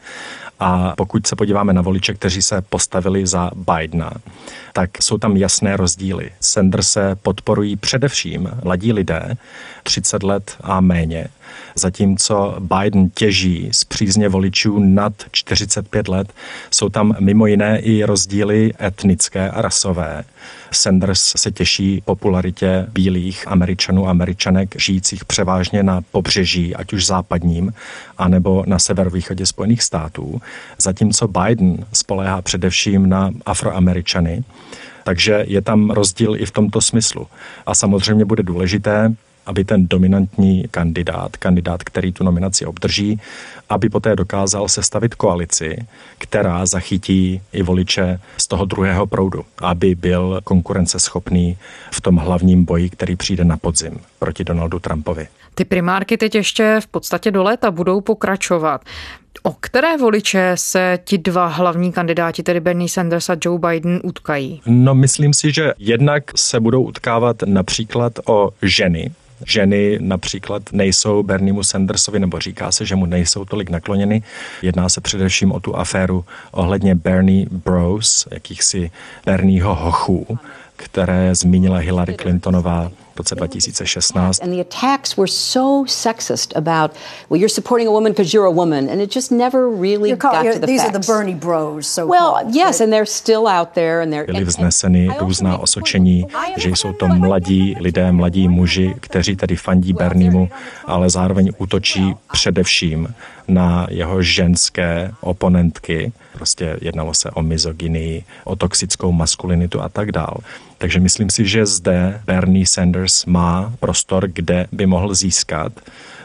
a 0.60 0.94
pokud 0.96 1.26
se 1.26 1.36
podíváme 1.36 1.72
na 1.72 1.82
voliče, 1.82 2.14
kteří 2.14 2.42
se 2.42 2.62
postavili 2.62 3.26
za 3.26 3.50
Bidena, 3.54 4.10
tak 4.72 5.02
jsou 5.02 5.18
tam 5.18 5.36
jasné 5.36 5.76
rozdíly. 5.76 6.30
Sanderse 6.40 7.16
podporují 7.22 7.76
především 7.76 8.50
mladí 8.64 8.92
lidé, 8.92 9.34
30 9.82 10.22
let 10.22 10.56
a 10.60 10.80
méně, 10.80 11.28
zatímco 11.74 12.56
Biden 12.58 13.10
těží 13.10 13.68
z 13.72 13.84
přízně 13.84 14.28
voličů 14.28 14.78
nad 14.78 15.12
45 15.32 16.08
let. 16.08 16.32
Jsou 16.70 16.88
tam 16.88 17.16
mimo 17.20 17.46
jiné 17.46 17.78
i 17.78 18.04
rozdíly 18.04 18.72
etnické 18.82 19.50
a 19.50 19.62
rasové. 19.62 20.24
Sanders 20.70 21.32
se 21.36 21.50
těší 21.50 22.02
popularitě 22.04 22.86
bílých 22.92 23.48
američanů 23.48 24.06
a 24.06 24.10
američanek 24.10 24.74
žijících 24.78 25.24
převážně 25.24 25.82
na 25.82 26.00
pobřeží, 26.10 26.74
ať 26.74 26.92
už 26.92 27.06
západním, 27.06 27.74
anebo 28.18 28.64
na 28.66 28.78
severovýchodě 28.78 29.46
Spojených 29.46 29.82
států, 29.82 30.40
zatímco 30.78 31.28
Biden 31.28 31.86
spoléhá 31.92 32.42
především 32.42 33.08
na 33.08 33.30
afroameričany. 33.46 34.44
Takže 35.04 35.44
je 35.48 35.62
tam 35.62 35.90
rozdíl 35.90 36.36
i 36.36 36.46
v 36.46 36.50
tomto 36.50 36.80
smyslu. 36.80 37.26
A 37.66 37.74
samozřejmě 37.74 38.24
bude 38.24 38.42
důležité, 38.42 39.14
aby 39.46 39.64
ten 39.64 39.86
dominantní 39.88 40.64
kandidát, 40.70 41.36
kandidát, 41.36 41.82
který 41.82 42.12
tu 42.12 42.24
nominaci 42.24 42.66
obdrží, 42.66 43.20
aby 43.68 43.88
poté 43.88 44.16
dokázal 44.16 44.68
sestavit 44.68 45.14
koalici, 45.14 45.86
která 46.18 46.66
zachytí 46.66 47.40
i 47.52 47.62
voliče 47.62 48.20
z 48.38 48.46
toho 48.46 48.64
druhého 48.64 49.06
proudu, 49.06 49.44
aby 49.58 49.94
byl 49.94 50.40
konkurenceschopný 50.44 51.56
v 51.92 52.00
tom 52.00 52.16
hlavním 52.16 52.64
boji, 52.64 52.90
který 52.90 53.16
přijde 53.16 53.44
na 53.44 53.56
podzim 53.56 53.98
proti 54.18 54.44
Donaldu 54.44 54.78
Trumpovi. 54.78 55.28
Ty 55.54 55.64
primárky 55.64 56.16
teď 56.16 56.34
ještě 56.34 56.78
v 56.82 56.86
podstatě 56.86 57.30
do 57.30 57.42
léta 57.42 57.70
budou 57.70 58.00
pokračovat. 58.00 58.80
O 59.42 59.52
které 59.52 59.96
voliče 59.96 60.52
se 60.54 60.98
ti 61.04 61.18
dva 61.18 61.46
hlavní 61.46 61.92
kandidáti, 61.92 62.42
tedy 62.42 62.60
Bernie 62.60 62.88
Sanders 62.88 63.30
a 63.30 63.36
Joe 63.44 63.58
Biden, 63.58 64.00
utkají? 64.04 64.60
No, 64.66 64.94
myslím 64.94 65.34
si, 65.34 65.52
že 65.52 65.72
jednak 65.78 66.38
se 66.38 66.60
budou 66.60 66.82
utkávat 66.82 67.36
například 67.44 68.12
o 68.26 68.50
ženy, 68.62 69.10
ženy 69.46 69.98
například 70.00 70.62
nejsou 70.72 71.22
Berniemu 71.22 71.62
Sandersovi, 71.62 72.18
nebo 72.18 72.38
říká 72.38 72.72
se, 72.72 72.86
že 72.86 72.96
mu 72.96 73.06
nejsou 73.06 73.44
tolik 73.44 73.70
nakloněny. 73.70 74.22
Jedná 74.62 74.88
se 74.88 75.00
především 75.00 75.52
o 75.52 75.60
tu 75.60 75.76
aféru 75.76 76.24
ohledně 76.50 76.94
Bernie 76.94 77.46
Bros, 77.50 78.28
jakýchsi 78.30 78.90
Bernieho 79.26 79.74
hochů, 79.74 80.38
které 80.76 81.34
zmínila 81.34 81.78
Hillary 81.78 82.14
Clintonová 82.14 82.90
v 83.14 83.18
roce 83.18 83.34
2016. 83.34 84.40
And 84.42 84.52
the 84.52 84.60
attacks 84.60 85.16
were 85.16 85.28
so 85.30 85.84
sexist 85.86 86.56
about, 86.56 86.90
well, 87.30 87.40
you're 87.40 87.48
supporting 87.54 87.88
a 87.88 87.90
woman 87.92 88.12
because 88.12 88.34
you're 88.36 88.46
a 88.46 88.52
woman, 88.54 88.88
and 88.90 89.00
it 89.00 89.14
just 89.14 89.30
never 89.30 89.68
really 89.80 90.08
You're 90.10 90.16
call- 90.18 90.32
got 90.32 90.44
you're- 90.44 90.54
to 90.54 90.60
the 90.60 90.66
these 90.66 90.82
facts. 90.82 90.94
are 90.96 91.00
the 91.00 91.06
Bernie 91.12 91.34
bros, 91.34 91.86
so 91.86 92.06
well, 92.06 92.34
yes, 92.50 92.80
and 92.80 92.92
they're 92.92 93.06
still 93.06 93.46
out 93.46 93.68
there, 93.74 94.02
and 94.02 94.12
they're 94.12 94.26
Byly 94.26 94.44
vzneseny 94.44 95.08
různá 95.18 95.58
osočení, 95.58 96.26
že 96.56 96.68
jsou 96.70 96.92
to 96.92 97.08
mladí 97.08 97.76
lidé, 97.80 98.12
mladí 98.12 98.48
muži, 98.48 98.94
kteří 99.00 99.36
tedy 99.36 99.56
fandí 99.56 99.92
Berniemu, 99.92 100.48
ale 100.84 101.10
zároveň 101.10 101.50
útočí 101.58 102.14
především 102.32 103.14
na 103.48 103.86
jeho 103.90 104.22
ženské 104.22 105.10
oponentky. 105.20 106.12
Prostě 106.32 106.76
jednalo 106.80 107.14
se 107.14 107.30
o 107.30 107.42
mizogynii, 107.42 108.24
o 108.44 108.56
toxickou 108.56 109.12
maskulinitu 109.12 109.80
a 109.80 109.88
tak 109.88 110.12
dál. 110.12 110.36
Takže 110.78 111.00
myslím 111.00 111.30
si, 111.30 111.46
že 111.46 111.66
zde 111.66 112.20
Bernie 112.24 112.66
Sanders 112.66 113.24
má 113.24 113.72
prostor, 113.80 114.28
kde 114.28 114.66
by 114.72 114.86
mohl 114.86 115.14
získat 115.14 115.72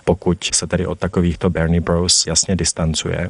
pokud 0.09 0.49
se 0.53 0.67
tedy 0.67 0.87
od 0.87 0.99
takovýchto 0.99 1.49
Bernie 1.49 1.81
Bros 1.81 2.27
jasně 2.27 2.55
distancuje. 2.55 3.29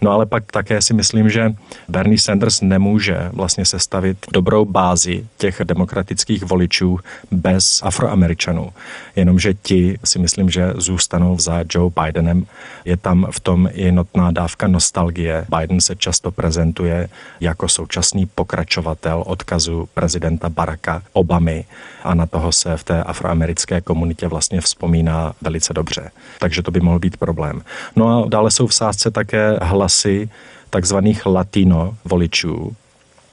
No 0.00 0.10
ale 0.10 0.26
pak 0.26 0.52
také 0.52 0.82
si 0.82 0.94
myslím, 0.94 1.30
že 1.30 1.54
Bernie 1.88 2.18
Sanders 2.18 2.60
nemůže 2.60 3.30
vlastně 3.32 3.64
sestavit 3.64 4.26
dobrou 4.32 4.64
bázi 4.64 5.26
těch 5.36 5.60
demokratických 5.64 6.44
voličů 6.44 6.98
bez 7.30 7.80
Afroameričanů. 7.82 8.72
Jenomže 9.16 9.54
ti 9.54 9.98
si 10.04 10.18
myslím, 10.18 10.50
že 10.50 10.72
zůstanou 10.76 11.38
za 11.38 11.64
Joe 11.74 11.90
Bidenem. 12.02 12.46
Je 12.84 12.96
tam 12.96 13.26
v 13.30 13.40
tom 13.40 13.68
i 13.72 13.92
notná 13.92 14.30
dávka 14.30 14.68
nostalgie. 14.68 15.46
Biden 15.58 15.80
se 15.80 15.96
často 15.96 16.30
prezentuje 16.30 17.08
jako 17.40 17.68
současný 17.68 18.26
pokračovatel 18.26 19.22
odkazu 19.26 19.88
prezidenta 19.94 20.48
Baracka 20.48 21.02
Obamy 21.12 21.64
a 22.04 22.14
na 22.14 22.26
toho 22.26 22.52
se 22.52 22.76
v 22.76 22.84
té 22.84 23.02
afroamerické 23.02 23.80
komunitě 23.80 24.28
vlastně 24.28 24.60
vzpomíná 24.60 25.32
velice 25.42 25.74
dobře. 25.74 26.07
Takže 26.38 26.62
to 26.62 26.70
by 26.70 26.80
mohl 26.80 26.98
být 26.98 27.16
problém. 27.16 27.62
No 27.96 28.24
a 28.24 28.28
dále 28.28 28.50
jsou 28.50 28.66
v 28.66 28.74
sázce 28.74 29.10
také 29.10 29.58
hlasy 29.62 30.28
takzvaných 30.70 31.26
latino 31.26 31.96
voličů, 32.04 32.76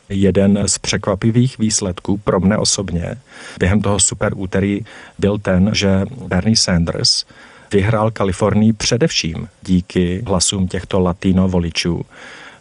Jeden 0.10 0.63
z 0.67 0.77
překvapivých 0.77 1.58
výsledků 1.58 2.17
pro 2.17 2.39
mne 2.39 2.58
osobně 2.58 3.15
během 3.60 3.82
toho 3.82 4.00
super 4.00 4.34
úterý 4.36 4.86
byl 5.20 5.38
ten, 5.38 5.70
že 5.74 6.05
Bernie 6.27 6.58
Sanders 6.58 7.25
vyhrál 7.74 8.12
Kalifornii 8.12 8.74
především 8.74 9.48
díky 9.62 10.24
hlasům 10.27 10.67
těchto 10.67 11.00
latino 11.00 11.48
voličů. 11.48 12.05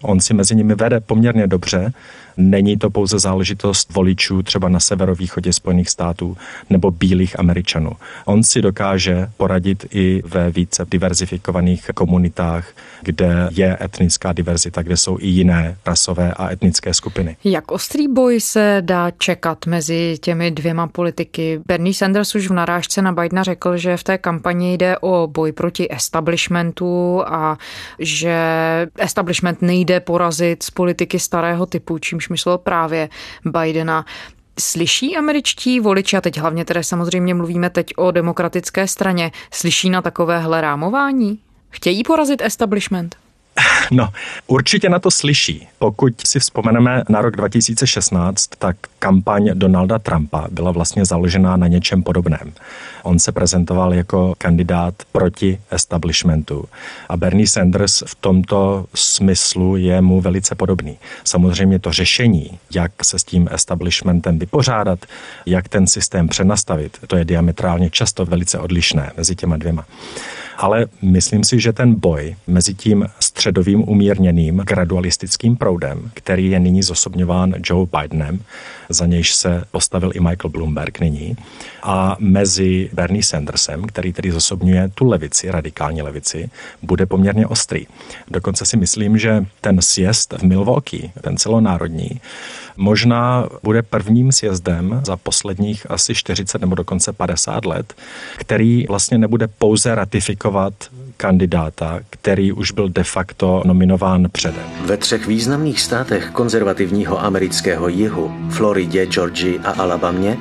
On 0.03 0.21
si 0.21 0.35
mezi 0.35 0.57
nimi 0.57 0.75
vede 0.75 1.01
poměrně 1.01 1.47
dobře. 1.47 1.93
Není 2.37 2.77
to 2.77 2.91
pouze 2.91 3.19
záležitost 3.19 3.93
voličů 3.95 4.43
třeba 4.43 4.69
na 4.69 4.81
severovýchodě 4.81 5.53
Spojených 5.53 5.91
států 5.91 6.37
nebo 6.71 6.91
bílých 6.91 7.39
Američanů. 7.39 7.93
On 8.25 8.43
si 8.43 8.63
dokáže 8.63 9.29
poradit 9.37 9.87
i 9.91 10.23
ve 10.27 10.51
více 10.51 10.87
diverzifikovaných 10.91 11.91
komunitách, 11.95 12.69
kde 13.03 13.49
je 13.51 13.79
etnická 13.81 14.33
diverzita, 14.33 14.83
kde 14.83 14.97
jsou 14.97 15.19
i 15.21 15.27
jiné 15.27 15.77
rasové 15.87 16.33
a 16.33 16.53
etnické 16.53 16.95
skupiny. 16.95 17.37
Jak 17.45 17.71
ostrý 17.71 18.09
boj 18.09 18.41
se 18.41 18.79
dá 18.81 19.11
čekat 19.11 19.67
mezi 19.67 20.17
těmi 20.21 20.51
dvěma 20.51 20.87
politiky? 20.87 21.61
Bernie 21.67 21.95
Sanders 21.95 22.35
už 22.35 22.49
v 22.49 22.53
narážce 22.53 23.03
na 23.03 23.13
Bidena 23.13 23.43
řekl, 23.43 23.77
že 23.77 23.97
v 23.97 24.05
té 24.05 24.19
kampani 24.19 24.75
jde 24.75 24.99
o 24.99 25.27
boj 25.27 25.53
proti 25.53 25.95
establishmentu 25.95 27.23
a 27.27 27.59
že 27.99 28.37
establishment 28.99 29.63
nejde 29.63 30.01
porazit 30.01 30.63
z 30.63 30.71
politiky 30.71 31.19
starého 31.19 31.67
typu, 31.67 31.99
čímž 31.99 32.24
myslel 32.29 32.59
právě 32.59 33.09
Bidena. 33.45 34.05
Slyší 34.61 35.17
američtí 35.17 35.81
voliči, 35.81 36.17
a 36.17 36.21
teď 36.21 36.39
hlavně 36.39 36.65
tedy 36.65 36.85
samozřejmě 36.85 37.35
mluvíme 37.35 37.71
teď 37.71 37.93
o 37.97 38.11
demokratické 38.11 38.89
straně, 38.89 39.33
slyší 39.51 39.91
na 39.91 40.03
takovéhle 40.03 40.61
rámování? 40.61 41.39
Chtějí 41.71 42.03
porazit 42.03 42.43
establishment? 42.43 43.24
No, 43.91 44.09
určitě 44.47 44.89
na 44.89 44.99
to 44.99 45.11
slyší. 45.11 45.69
Pokud 45.79 46.27
si 46.27 46.41
vzpomeneme 46.41 47.03
na 47.09 47.23
rok 47.23 47.37
2016, 47.37 48.47
tak 48.59 48.77
kampaň 48.99 49.51
Donalda 49.55 49.99
Trumpa 49.99 50.47
byla 50.51 50.71
vlastně 50.71 51.05
založená 51.05 51.57
na 51.57 51.67
něčem 51.67 52.03
podobném. 52.03 52.53
On 53.03 53.19
se 53.19 53.33
prezentoval 53.33 53.95
jako 53.95 54.35
kandidát 54.39 54.95
proti 55.13 55.59
establishmentu 55.71 56.65
a 57.09 57.17
Bernie 57.17 57.47
Sanders 57.47 58.03
v 58.07 58.15
tomto 58.15 58.87
smyslu 58.95 59.77
je 59.77 60.01
mu 60.01 60.21
velice 60.21 60.55
podobný. 60.55 60.99
Samozřejmě 61.25 61.79
to 61.79 61.93
řešení, 61.93 62.59
jak 62.75 62.93
se 63.03 63.19
s 63.19 63.25
tím 63.25 63.49
establishmentem 63.53 64.39
vypořádat, 64.39 64.99
jak 65.47 65.69
ten 65.69 65.87
systém 65.87 66.29
přenastavit, 66.29 66.99
to 67.07 67.17
je 67.17 67.25
diametrálně 67.25 67.91
často 67.91 68.25
velice 68.25 68.59
odlišné 68.59 69.13
mezi 69.17 69.37
těma 69.37 69.57
dvěma 69.57 69.85
ale 70.57 70.87
myslím 71.03 71.45
si, 71.45 71.61
že 71.61 71.73
ten 71.73 71.95
boj 71.95 72.37
mezi 72.47 72.75
tím 72.75 73.07
středovým 73.21 73.89
umírněným 73.89 74.57
gradualistickým 74.57 75.57
proudem, 75.57 76.11
který 76.15 76.51
je 76.51 76.61
nyní 76.61 76.83
zosobňován 76.83 77.55
Joe 77.65 77.89
Bidenem, 78.01 78.41
za 78.89 79.07
nějž 79.07 79.35
se 79.35 79.65
postavil 79.71 80.11
i 80.15 80.21
Michael 80.21 80.51
Bloomberg 80.51 81.01
nyní, 81.01 81.37
a 81.83 82.17
mezi 82.19 82.91
Bernie 82.93 83.23
Sandersem, 83.23 83.83
který 83.83 84.13
tedy 84.13 84.33
zosobňuje 84.33 84.91
tu 84.95 85.05
levici, 85.09 85.51
radikální 85.51 86.03
levici, 86.03 86.51
bude 86.83 87.07
poměrně 87.07 87.47
ostrý. 87.47 87.87
Dokonce 88.29 88.67
si 88.67 88.77
myslím, 88.77 89.19
že 89.19 89.47
ten 89.61 89.83
sjezd 89.83 90.33
v 90.33 90.43
Milwaukee, 90.43 91.11
ten 91.21 91.37
celonárodní, 91.37 92.21
možná 92.77 93.49
bude 93.63 93.83
prvním 93.83 94.33
sjezdem 94.33 95.01
za 95.07 95.17
posledních 95.17 95.91
asi 95.91 96.15
40 96.15 96.61
nebo 96.61 96.75
dokonce 96.75 97.13
50 97.13 97.65
let, 97.65 97.95
který 98.37 98.87
vlastně 98.87 99.19
nebude 99.19 99.49
pouze 99.49 99.95
ratifikovat 99.95 100.75
kandidáta, 101.17 102.01
který 102.11 102.53
už 102.53 102.71
byl 102.71 102.89
de 102.89 103.05
facto 103.05 103.63
nominován 103.65 104.27
předem. 104.33 104.65
Ve 104.81 104.97
třech 104.97 105.27
významných 105.27 105.81
státech 105.81 106.31
konzervativního 106.31 107.25
amerického 107.25 107.89
jihu, 107.89 108.33
Floridě, 108.51 109.07
Georgii 109.07 109.59
a 109.59 109.71
Alabamě, 109.71 110.39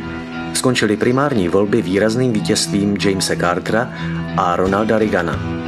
skončily 0.53 0.97
primární 0.97 1.49
volby 1.49 1.81
výrazným 1.81 2.33
vítězstvím 2.33 2.97
Jamesa 3.05 3.35
Cartera 3.35 3.89
a 4.37 4.55
Ronalda 4.55 4.99
Reagana. 4.99 5.62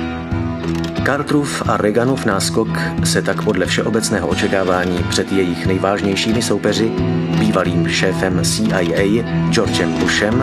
Carterův 1.06 1.64
a 1.68 1.78
Reaganův 1.78 2.26
náskok 2.26 2.68
se 3.04 3.22
tak 3.22 3.44
podle 3.44 3.66
všeobecného 3.66 4.28
očekávání 4.28 5.04
před 5.10 5.32
jejich 5.32 5.66
nejvážnějšími 5.66 6.42
soupeři, 6.42 6.92
bývalým 7.40 7.90
šéfem 7.90 8.46
CIA 8.46 9.24
Georgem 9.52 9.94
Bushem 9.94 10.42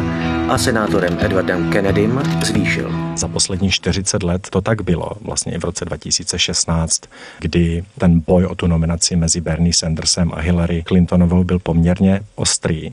a 0.50 0.58
senátorem 0.58 1.18
Edwardem 1.20 1.70
Kennedym, 1.70 2.22
zvýšil. 2.44 2.90
Za 3.16 3.28
poslední 3.28 3.70
40 3.70 4.22
let 4.22 4.48
to 4.50 4.60
tak 4.60 4.82
bylo, 4.82 5.10
vlastně 5.20 5.52
i 5.52 5.58
v 5.58 5.64
roce 5.64 5.84
2016, 5.84 7.00
kdy 7.38 7.84
ten 7.98 8.22
boj 8.26 8.44
o 8.44 8.54
tu 8.54 8.66
nominaci 8.66 9.16
mezi 9.16 9.40
Bernie 9.40 9.74
Sandersem 9.74 10.30
a 10.34 10.40
Hillary 10.40 10.84
Clintonovou 10.86 11.44
byl 11.44 11.58
poměrně 11.58 12.20
ostrý 12.34 12.92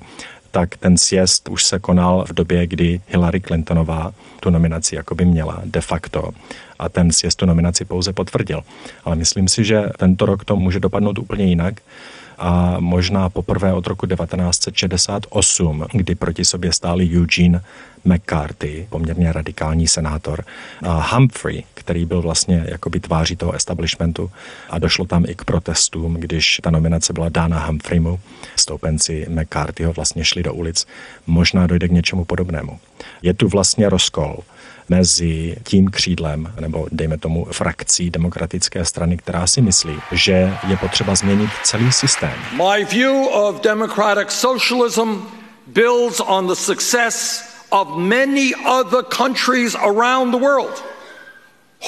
tak 0.52 0.78
ten 0.78 0.98
sjezd 0.98 1.50
už 1.50 1.64
se 1.64 1.80
konal 1.80 2.26
v 2.28 2.34
době, 2.34 2.68
kdy 2.68 3.02
Hillary 3.08 3.42
Clintonová 3.42 4.14
tu 4.40 4.50
nominaci 4.50 4.96
jakoby 4.96 5.26
měla 5.26 5.62
de 5.66 5.82
facto 5.82 6.30
a 6.80 6.90
ten 6.90 7.12
sjezd 7.12 7.38
tu 7.38 7.46
nominaci 7.46 7.86
pouze 7.86 8.14
potvrdil. 8.14 8.62
Ale 9.06 9.16
myslím 9.16 9.48
si, 9.48 9.64
že 9.64 9.84
tento 9.98 10.26
rok 10.26 10.46
to 10.46 10.56
může 10.56 10.80
dopadnout 10.80 11.20
úplně 11.20 11.46
jinak 11.46 11.82
a 12.40 12.80
možná 12.80 13.30
poprvé 13.30 13.74
od 13.74 13.88
roku 13.88 14.08
1968, 14.08 15.86
kdy 15.94 16.16
proti 16.16 16.46
sobě 16.46 16.74
stáli 16.74 17.10
Eugene 17.18 17.62
McCarthy, 18.06 18.88
poměrně 18.90 19.34
radikální 19.34 19.88
senátor, 19.88 20.44
a 20.82 21.16
Humphrey, 21.16 21.64
který 21.74 22.06
byl 22.06 22.22
vlastně 22.22 22.66
jakoby 22.68 23.00
tváří 23.00 23.36
toho 23.36 23.54
establishmentu 23.54 24.32
a 24.70 24.80
došlo 24.80 25.06
tam 25.06 25.26
i 25.28 25.36
k 25.36 25.44
protestům, 25.44 26.14
když 26.14 26.60
ta 26.64 26.72
nominace 26.72 27.14
byla 27.14 27.30
dána 27.30 27.66
Humphreymu. 27.66 28.20
Stoupenci 28.56 29.26
McCarthyho 29.30 29.94
vlastně 29.94 30.26
šli 30.26 30.44
do 30.44 30.54
ulic. 30.54 30.88
Možná 31.28 31.68
dojde 31.68 31.88
k 31.88 31.92
něčemu 31.92 32.26
podobnému. 32.26 32.80
Je 33.22 33.34
tu 33.34 33.48
vlastně 33.48 33.90
rozkol 33.90 34.38
mezi 34.90 35.56
tím 35.64 35.88
křídlem, 35.88 36.54
nebo 36.60 36.88
dejme 36.92 37.18
tomu 37.18 37.46
frakcí 37.46 38.10
demokratické 38.10 38.86
strany, 38.86 39.18
která 39.18 39.48
si 39.48 39.62
myslí, 39.62 40.00
že 40.12 40.58
je 40.68 40.78
potřeba 40.78 41.16
změnit 41.16 41.50
celý 41.64 41.92
systém. 41.92 42.34
My 42.52 42.86
view 42.86 43.28
of 43.32 43.62
democratic 43.62 44.32
socialism 44.32 45.22
builds 45.68 46.20
on 46.20 46.48
the 46.48 46.56
success 46.56 47.44
of 47.70 47.88
many 47.98 48.54
other 48.66 49.04
countries 49.04 49.76
around 49.76 50.32
the 50.32 50.38
world 50.38 50.84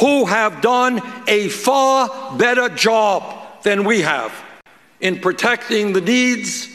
who 0.02 0.26
have 0.26 0.62
done 0.62 1.02
a 1.28 1.50
far 1.50 2.10
better 2.38 2.70
job 2.70 3.24
than 3.64 3.88
we 3.88 4.02
have 4.02 4.32
in 5.00 5.20
protecting 5.20 5.94
the 5.94 6.02
needs 6.02 6.68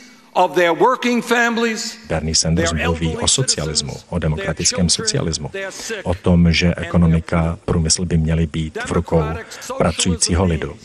Bernie 2.08 2.34
Sanders 2.34 2.72
mluví 2.72 3.16
o 3.16 3.28
socialismu, 3.28 3.92
o 4.08 4.18
demokratickém 4.18 4.88
socialismu, 4.88 5.50
o 6.02 6.14
tom, 6.14 6.52
že 6.52 6.74
ekonomika, 6.76 7.58
průmysl 7.64 8.04
by 8.04 8.16
měly 8.16 8.46
být 8.46 8.78
v 8.86 8.92
rukou 8.92 9.22
pracujícího 9.78 10.44
lidu 10.44 10.76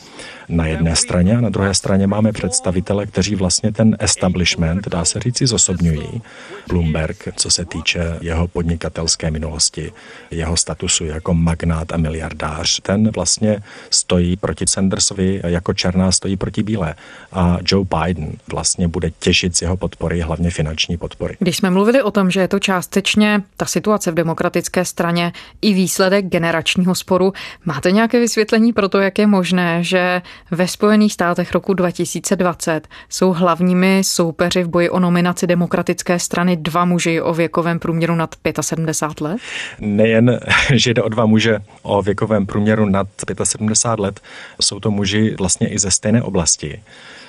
na 0.51 0.65
jedné 0.65 0.95
straně 0.95 1.37
a 1.37 1.41
na 1.41 1.49
druhé 1.49 1.73
straně 1.73 2.07
máme 2.07 2.31
představitele, 2.31 3.05
kteří 3.05 3.35
vlastně 3.35 3.71
ten 3.71 3.97
establishment, 3.99 4.87
dá 4.87 5.05
se 5.05 5.19
říci, 5.19 5.47
zosobňují. 5.47 6.21
Bloomberg, 6.67 7.27
co 7.35 7.51
se 7.51 7.65
týče 7.65 8.17
jeho 8.21 8.47
podnikatelské 8.47 9.31
minulosti, 9.31 9.91
jeho 10.31 10.57
statusu 10.57 11.05
jako 11.05 11.33
magnát 11.33 11.91
a 11.91 11.97
miliardář, 11.97 12.79
ten 12.81 13.11
vlastně 13.11 13.59
stojí 13.89 14.37
proti 14.37 14.65
Sandersovi 14.67 15.41
jako 15.43 15.73
černá 15.73 16.11
stojí 16.11 16.37
proti 16.37 16.63
bílé. 16.63 16.95
A 17.31 17.57
Joe 17.65 17.85
Biden 17.85 18.31
vlastně 18.51 18.87
bude 18.87 19.11
těžit 19.19 19.57
z 19.57 19.61
jeho 19.61 19.77
podpory, 19.77 20.21
hlavně 20.21 20.49
finanční 20.49 20.97
podpory. 20.97 21.35
Když 21.39 21.57
jsme 21.57 21.69
mluvili 21.69 22.01
o 22.01 22.11
tom, 22.11 22.31
že 22.31 22.39
je 22.39 22.47
to 22.47 22.59
částečně 22.59 23.43
ta 23.57 23.65
situace 23.65 24.11
v 24.11 24.13
demokratické 24.13 24.85
straně 24.85 25.33
i 25.61 25.73
výsledek 25.73 26.25
generačního 26.25 26.95
sporu, 26.95 27.33
máte 27.65 27.91
nějaké 27.91 28.19
vysvětlení 28.19 28.73
pro 28.73 28.89
to, 28.89 28.99
jak 28.99 29.19
je 29.19 29.27
možné, 29.27 29.83
že 29.83 30.21
ve 30.51 30.67
Spojených 30.67 31.13
státech 31.13 31.53
roku 31.53 31.73
2020 31.73 32.87
jsou 33.09 33.33
hlavními 33.33 34.01
soupeři 34.05 34.63
v 34.63 34.67
boji 34.67 34.89
o 34.89 34.99
nominaci 34.99 35.47
demokratické 35.47 36.19
strany 36.19 36.57
dva 36.57 36.85
muži 36.85 37.21
o 37.21 37.33
věkovém 37.33 37.79
průměru 37.79 38.15
nad 38.15 38.35
75 38.61 39.27
let? 39.27 39.41
Nejen, 39.79 40.39
že 40.73 40.93
jde 40.93 41.03
o 41.03 41.09
dva 41.09 41.25
muže 41.25 41.59
o 41.81 42.01
věkovém 42.01 42.45
průměru 42.45 42.85
nad 42.85 43.07
75 43.43 44.03
let, 44.03 44.19
jsou 44.61 44.79
to 44.79 44.91
muži 44.91 45.35
vlastně 45.37 45.67
i 45.67 45.79
ze 45.79 45.91
stejné 45.91 46.21
oblasti. 46.21 46.81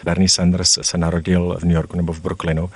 Bernie 0.04 0.28
Sanders 0.28 0.78
se 0.82 0.98
narodil 0.98 1.56
v 1.60 1.64
New 1.64 1.74
Yorku 1.74 1.96
nebo 1.96 2.12
v 2.12 2.20
Brooklynu 2.20 2.70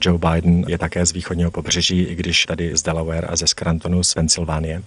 Joe 0.00 0.18
Biden 0.18 0.64
je 0.68 0.78
také 0.78 1.06
z 1.06 1.12
východního 1.12 1.50
pobřeží, 1.50 2.02
i 2.02 2.14
když 2.14 2.46
tady 2.46 2.76
z 2.76 2.82
Delaware 2.82 3.26
a 3.28 3.36
ze 3.36 3.46
Scrantonu 3.46 4.04
z 4.04 4.14
Pensylvánie. 4.14 4.82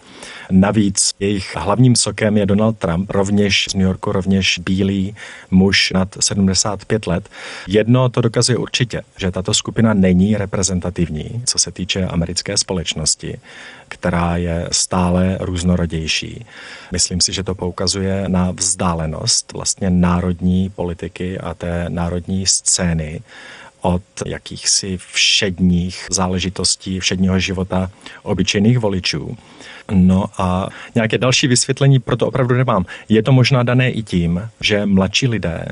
Navíc 0.51 1.11
jejich 1.19 1.55
hlavním 1.55 1.95
sokem 1.95 2.37
je 2.37 2.45
Donald 2.45 2.77
Trump, 2.77 3.11
rovněž 3.11 3.65
z 3.69 3.73
New 3.73 3.83
Yorku, 3.83 4.11
rovněž 4.11 4.59
bílý 4.65 5.15
muž 5.51 5.91
nad 5.91 6.17
75 6.19 7.07
let. 7.07 7.29
Jedno 7.67 8.09
to 8.09 8.21
dokazuje 8.21 8.57
určitě, 8.57 9.01
že 9.17 9.31
tato 9.31 9.53
skupina 9.53 9.93
není 9.93 10.37
reprezentativní, 10.37 11.43
co 11.45 11.59
se 11.59 11.71
týče 11.71 12.05
americké 12.05 12.57
společnosti, 12.57 13.39
která 13.87 14.37
je 14.37 14.67
stále 14.71 15.37
různorodější. 15.41 16.45
Myslím 16.91 17.21
si, 17.21 17.33
že 17.33 17.43
to 17.43 17.55
poukazuje 17.55 18.23
na 18.27 18.51
vzdálenost 18.51 19.53
vlastně 19.53 19.89
národní 19.89 20.69
politiky 20.69 21.39
a 21.39 21.53
té 21.53 21.82
národní 21.89 22.45
scény 22.45 23.21
od 23.81 24.01
jakýchsi 24.25 24.97
všedních 25.13 26.07
záležitostí, 26.11 26.99
všedního 26.99 27.39
života 27.39 27.91
obyčejných 28.23 28.79
voličů. 28.79 29.37
No 29.91 30.25
a 30.37 30.67
nějaké 30.95 31.17
další 31.17 31.47
vysvětlení 31.47 31.99
proto 31.99 32.27
opravdu 32.27 32.55
nemám. 32.55 32.85
Je 33.09 33.23
to 33.23 33.31
možná 33.31 33.63
dané 33.63 33.91
i 33.91 34.03
tím, 34.03 34.49
že 34.61 34.85
mladší 34.85 35.27
lidé 35.27 35.65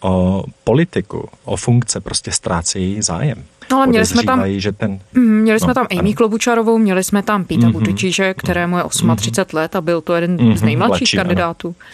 o 0.00 0.44
politiku, 0.64 1.28
o 1.44 1.56
funkce 1.56 2.00
prostě 2.00 2.32
ztrácejí 2.32 3.02
zájem. 3.02 3.44
No 3.70 3.76
ale 3.76 3.86
měli 3.86 4.06
jsme 4.06 4.22
tam, 4.22 4.42
že 4.46 4.72
ten, 4.72 5.00
mm, 5.12 5.40
měli 5.40 5.60
jsme 5.60 5.68
no, 5.68 5.74
tam 5.74 5.86
Amy 5.90 6.00
ano. 6.00 6.12
Klobučarovou, 6.12 6.78
měli 6.78 7.04
jsme 7.04 7.22
tam 7.22 7.44
Píta 7.44 7.66
mm-hmm. 7.66 7.72
Buttigiege, 7.72 8.34
kterému 8.34 8.78
je 8.78 8.84
38 8.84 9.08
mm-hmm. 9.08 9.54
let 9.54 9.76
a 9.76 9.80
byl 9.80 10.00
to 10.00 10.14
jeden 10.14 10.36
mm-hmm. 10.36 10.56
z 10.56 10.62
nejmladších 10.62 11.00
Mladší, 11.00 11.16
kandidátů. 11.16 11.68
Ano. 11.68 11.86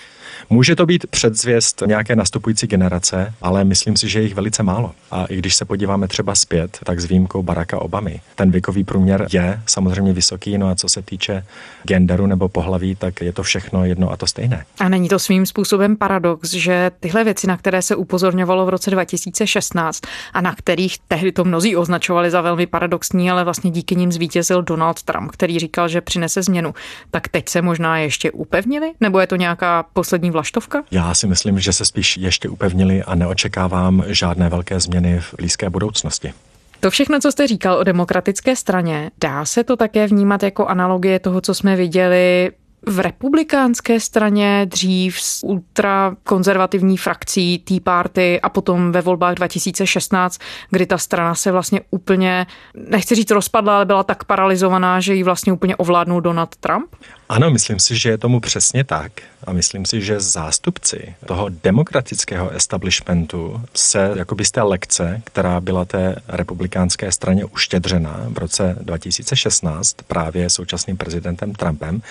Může 0.51 0.77
to 0.77 0.87
být 0.87 1.07
předzvěst 1.07 1.83
nějaké 1.87 2.17
nastupující 2.17 2.67
generace, 2.67 3.35
ale 3.43 3.65
myslím 3.65 3.97
si, 3.97 4.09
že 4.09 4.19
je 4.19 4.23
jich 4.23 4.35
velice 4.35 4.63
málo. 4.63 4.93
A 5.11 5.25
i 5.25 5.37
když 5.37 5.55
se 5.55 5.65
podíváme 5.65 6.09
třeba 6.09 6.35
zpět, 6.35 6.79
tak 6.85 7.01
s 7.01 7.05
výjimkou 7.05 7.43
Baracka 7.43 7.79
Obamy, 7.79 8.21
ten 8.35 8.51
věkový 8.51 8.85
průměr 8.85 9.27
je 9.33 9.61
samozřejmě 9.67 10.13
vysoký, 10.13 10.59
no 10.59 10.69
a 10.69 10.75
co 10.75 10.89
se 10.89 11.03
týče 11.03 11.45
genderu 11.87 12.27
nebo 12.27 12.49
pohlaví, 12.49 12.97
tak 12.97 13.21
je 13.21 13.33
to 13.33 13.43
všechno 13.43 13.85
jedno 13.85 14.11
a 14.11 14.17
to 14.17 14.27
stejné. 14.27 14.65
A 14.81 14.89
není 14.89 15.09
to 15.09 15.19
svým 15.19 15.47
způsobem 15.47 15.97
paradox, 15.97 16.51
že 16.51 16.91
tyhle 17.01 17.25
věci, 17.25 17.47
na 17.47 17.57
které 17.57 17.83
se 17.83 17.97
upozorňovalo 17.97 18.67
v 18.67 18.69
roce 18.69 18.91
2016 18.91 20.03
a 20.33 20.41
na 20.41 20.55
kterých 20.55 20.99
tehdy 21.09 21.33
to 21.33 21.45
mnozí 21.45 21.77
označovali 21.77 22.31
za 22.31 22.41
velmi 22.41 22.67
paradoxní, 22.67 23.31
ale 23.31 23.45
vlastně 23.45 23.71
díky 23.71 23.97
nim 23.97 24.13
zvítězil 24.13 24.63
Donald 24.63 25.03
Trump, 25.03 25.31
který 25.31 25.59
říkal, 25.59 25.89
že 25.89 26.01
přinese 26.01 26.43
změnu, 26.43 26.75
tak 27.11 27.29
teď 27.29 27.49
se 27.49 27.63
možná 27.63 27.99
ještě 27.99 28.31
upevnili? 28.31 28.93
Nebo 29.01 29.21
je 29.21 29.27
to 29.27 29.37
nějaká 29.37 29.83
poslední 29.93 30.30
vlaštovka? 30.31 30.83
Já 30.91 31.15
si 31.15 31.27
myslím, 31.27 31.61
že 31.61 31.73
se 31.73 31.85
spíš 31.85 32.17
ještě 32.17 32.49
upevnili 32.49 33.03
a 33.03 33.15
neočekávám 33.15 34.05
žádné 34.07 34.49
velké 34.49 34.81
změny 34.81 35.21
v 35.21 35.35
blízké 35.37 35.71
budoucnosti. 35.71 36.33
To 36.81 36.91
všechno, 36.91 37.21
co 37.21 37.33
jste 37.33 37.47
říkal 37.47 37.77
o 37.79 37.85
demokratické 37.85 38.57
straně, 38.57 39.11
dá 39.21 39.45
se 39.45 39.65
to 39.65 39.77
také 39.77 40.07
vnímat 40.07 40.43
jako 40.43 40.67
analogie 40.67 41.19
toho, 41.19 41.41
co 41.41 41.55
jsme 41.55 41.77
viděli 41.77 42.51
v 42.87 42.99
republikánské 42.99 44.01
straně 44.01 44.67
dřív 44.69 45.21
s 45.21 45.45
ultrakonzervativní 45.45 46.97
frakcí 46.97 47.59
Tea 47.59 47.81
Party 47.85 48.41
a 48.41 48.49
potom 48.49 48.93
ve 48.93 49.01
volbách 49.01 49.35
2016, 49.35 50.41
kdy 50.71 50.87
ta 50.87 50.99
strana 50.99 51.35
se 51.35 51.53
vlastně 51.53 51.81
úplně, 51.91 52.47
nechci 52.75 53.15
říct 53.15 53.31
rozpadla, 53.31 53.77
ale 53.77 53.85
byla 53.85 54.03
tak 54.03 54.25
paralizovaná, 54.25 55.01
že 55.01 55.15
ji 55.15 55.23
vlastně 55.23 55.53
úplně 55.53 55.77
ovládnul 55.77 56.21
Donald 56.21 56.57
Trump? 56.57 56.97
Ano, 57.31 57.51
myslím 57.51 57.79
si, 57.79 57.99
že 57.99 58.09
je 58.09 58.19
tomu 58.19 58.41
přesně 58.41 58.85
tak. 58.85 59.13
A 59.45 59.53
myslím 59.53 59.87
si, 59.87 60.03
že 60.03 60.21
zástupci 60.21 61.15
toho 61.27 61.49
demokratického 61.49 62.51
establishmentu 62.51 63.63
se 63.75 64.13
jakoby 64.17 64.45
z 64.45 64.51
té 64.51 64.63
lekce, 64.63 65.23
která 65.25 65.61
byla 65.61 65.85
té 65.85 66.17
republikánské 66.29 67.13
straně 67.13 67.45
uštědřena 67.45 68.21
v 68.29 68.39
roce 68.39 68.77
2016 68.81 69.97
právě 70.07 70.51
současným 70.51 70.97
prezidentem 70.97 71.53
Trumpem, 71.53 72.03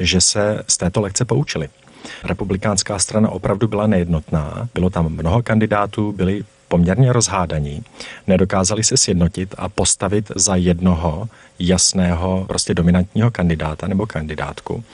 že 0.00 0.20
se 0.20 0.62
z 0.68 0.76
této 0.76 1.00
lekce 1.00 1.24
poučili. 1.24 1.68
Republikánská 2.24 2.98
strana 2.98 3.30
opravdu 3.30 3.68
byla 3.68 3.86
nejednotná, 3.86 4.68
bylo 4.74 4.90
tam 4.90 5.08
mnoho 5.08 5.42
kandidátů, 5.42 6.12
byli 6.12 6.44
poměrně 6.68 7.12
rozhádaní, 7.12 7.82
nedokázali 8.26 8.84
se 8.84 8.96
sjednotit 8.96 9.54
a 9.58 9.68
postavit 9.68 10.32
za 10.36 10.56
jednoho 10.56 11.28
jasného, 11.58 12.44
prostě 12.48 12.74
dominantního 12.74 13.30
kandidáta 13.30 13.88
nebo 13.88 14.06
kandidátku. 14.06 14.84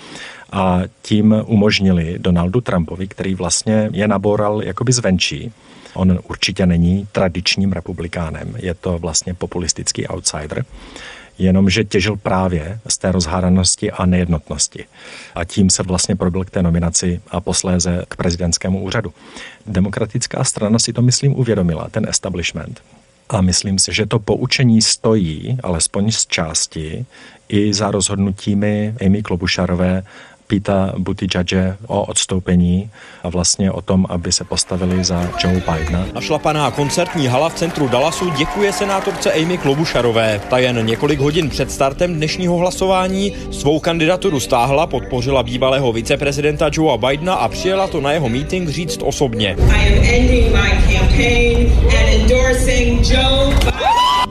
A 0.52 0.80
tím 1.02 1.34
umožnili 1.46 2.18
Donaldu 2.18 2.60
Trumpovi, 2.60 3.08
který 3.08 3.34
vlastně 3.34 3.88
je 3.92 4.08
naboral 4.08 4.62
jakoby 4.62 4.92
zvenčí, 4.92 5.52
On 5.94 6.18
určitě 6.28 6.66
není 6.66 7.08
tradičním 7.12 7.72
republikánem, 7.72 8.54
je 8.58 8.74
to 8.74 8.98
vlastně 8.98 9.34
populistický 9.34 10.08
outsider, 10.08 10.64
jenomže 11.38 11.84
těžil 11.84 12.16
právě 12.16 12.78
z 12.88 12.98
té 12.98 13.12
rozhádanosti 13.12 13.90
a 13.90 14.06
nejednotnosti. 14.06 14.84
A 15.34 15.44
tím 15.44 15.70
se 15.70 15.82
vlastně 15.82 16.16
probil 16.16 16.44
k 16.44 16.50
té 16.50 16.62
nominaci 16.62 17.20
a 17.30 17.40
posléze 17.40 18.04
k 18.08 18.16
prezidentskému 18.16 18.82
úřadu. 18.82 19.12
Demokratická 19.66 20.44
strana 20.44 20.78
si 20.78 20.92
to, 20.92 21.02
myslím, 21.02 21.38
uvědomila, 21.38 21.88
ten 21.90 22.06
establishment. 22.08 22.82
A 23.28 23.40
myslím 23.40 23.78
si, 23.78 23.94
že 23.94 24.06
to 24.06 24.18
poučení 24.18 24.82
stojí, 24.82 25.58
alespoň 25.62 26.12
z 26.12 26.26
části, 26.26 27.06
i 27.48 27.74
za 27.74 27.90
rozhodnutími 27.90 28.94
Amy 29.06 29.22
Klobušarové 29.22 30.02
Pita 30.52 30.92
Buttigiege 30.98 31.76
o 31.86 32.04
odstoupení 32.04 32.90
a 33.22 33.28
vlastně 33.28 33.72
o 33.72 33.80
tom, 33.82 34.06
aby 34.08 34.32
se 34.32 34.44
postavili 34.44 35.04
za 35.04 35.30
Joe 35.44 35.62
Bidena. 35.70 36.06
Našlapaná 36.14 36.70
koncertní 36.70 37.26
hala 37.26 37.48
v 37.48 37.54
centru 37.54 37.88
Dallasu 37.88 38.30
děkuje 38.30 38.72
senátorce 38.72 39.32
Amy 39.32 39.58
Klobušarové. 39.58 40.40
Ta 40.50 40.58
jen 40.58 40.86
několik 40.86 41.20
hodin 41.20 41.50
před 41.50 41.70
startem 41.70 42.14
dnešního 42.14 42.56
hlasování 42.56 43.32
svou 43.50 43.80
kandidaturu 43.80 44.40
stáhla, 44.40 44.86
podpořila 44.86 45.42
bývalého 45.42 45.92
viceprezidenta 45.92 46.70
Joea 46.72 46.96
Bidena 46.96 47.34
a 47.34 47.48
přijela 47.48 47.86
to 47.86 48.00
na 48.00 48.12
jeho 48.12 48.28
meeting 48.28 48.68
říct 48.68 49.02
osobně. 49.02 49.56
Biden 49.58 50.02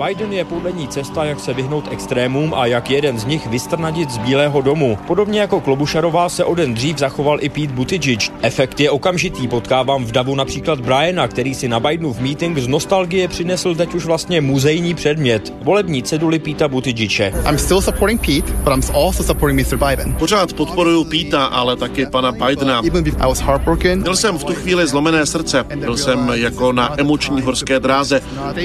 je 0.10 0.46
podle 0.46 0.72
ní 0.72 0.88
cesta, 0.88 1.26
jak 1.26 1.40
se 1.40 1.54
vyhnout 1.54 1.88
extrémům 1.92 2.54
a 2.54 2.66
jak 2.66 2.90
jeden 2.90 3.20
z 3.20 3.26
nich 3.26 3.48
vystrnadit 3.48 4.10
z 4.10 4.18
Bílého 4.18 4.62
domu. 4.62 4.98
Podobně 5.08 5.40
jako 5.40 5.62
Klobušarová 5.62 6.30
se 6.30 6.44
o 6.46 6.56
den 6.56 6.74
dřív 6.74 6.98
zachoval 6.98 7.38
i 7.42 7.50
Pete 7.50 7.74
Buttigieg. 7.74 8.20
Efekt 8.42 8.80
je 8.80 8.92
okamžitý, 8.92 9.48
potkávám 9.48 10.06
v 10.06 10.12
davu 10.12 10.36
například 10.36 10.80
Briana, 10.80 11.28
který 11.28 11.56
si 11.56 11.68
na 11.68 11.80
Bidenův 11.80 12.20
meeting 12.20 12.58
z 12.58 12.68
nostalgie 12.68 13.28
přinesl 13.28 13.76
teď 13.76 13.94
už 13.94 14.06
vlastně 14.06 14.42
muzejní 14.42 14.94
předmět. 14.94 15.54
Volební 15.62 16.04
ceduly 16.04 16.40
Pete 16.40 16.68
Buttigieče. 16.68 17.34
I'm 17.50 17.58
still 17.58 17.82
supporting 17.82 18.22
Pete, 18.22 18.54
but 18.64 18.74
I'm 18.74 18.96
also 18.96 19.24
supporting 19.24 19.68
Mr. 19.68 19.78
Biden. 19.88 20.14
Pořád 20.14 20.54
podporuju 20.54 21.04
Píta, 21.04 21.46
ale 21.46 21.76
taky 21.76 22.06
pana 22.06 22.32
Bidena. 22.32 22.82
Even 22.88 23.08
if 23.08 23.16
I 23.16 23.28
was 23.28 23.40
heartbroken, 23.40 24.02
Měl 24.02 24.16
jsem 24.16 24.38
v 24.38 24.44
tu 24.44 24.54
chvíli 24.54 24.88
zlomené 24.88 25.26
srdce, 25.26 25.66
byl 25.76 25.98
jsem 25.98 26.32
jako 26.34 26.72
na 26.72 27.00
emoční 27.00 27.42
horské 27.42 27.80
dráze 27.80 28.22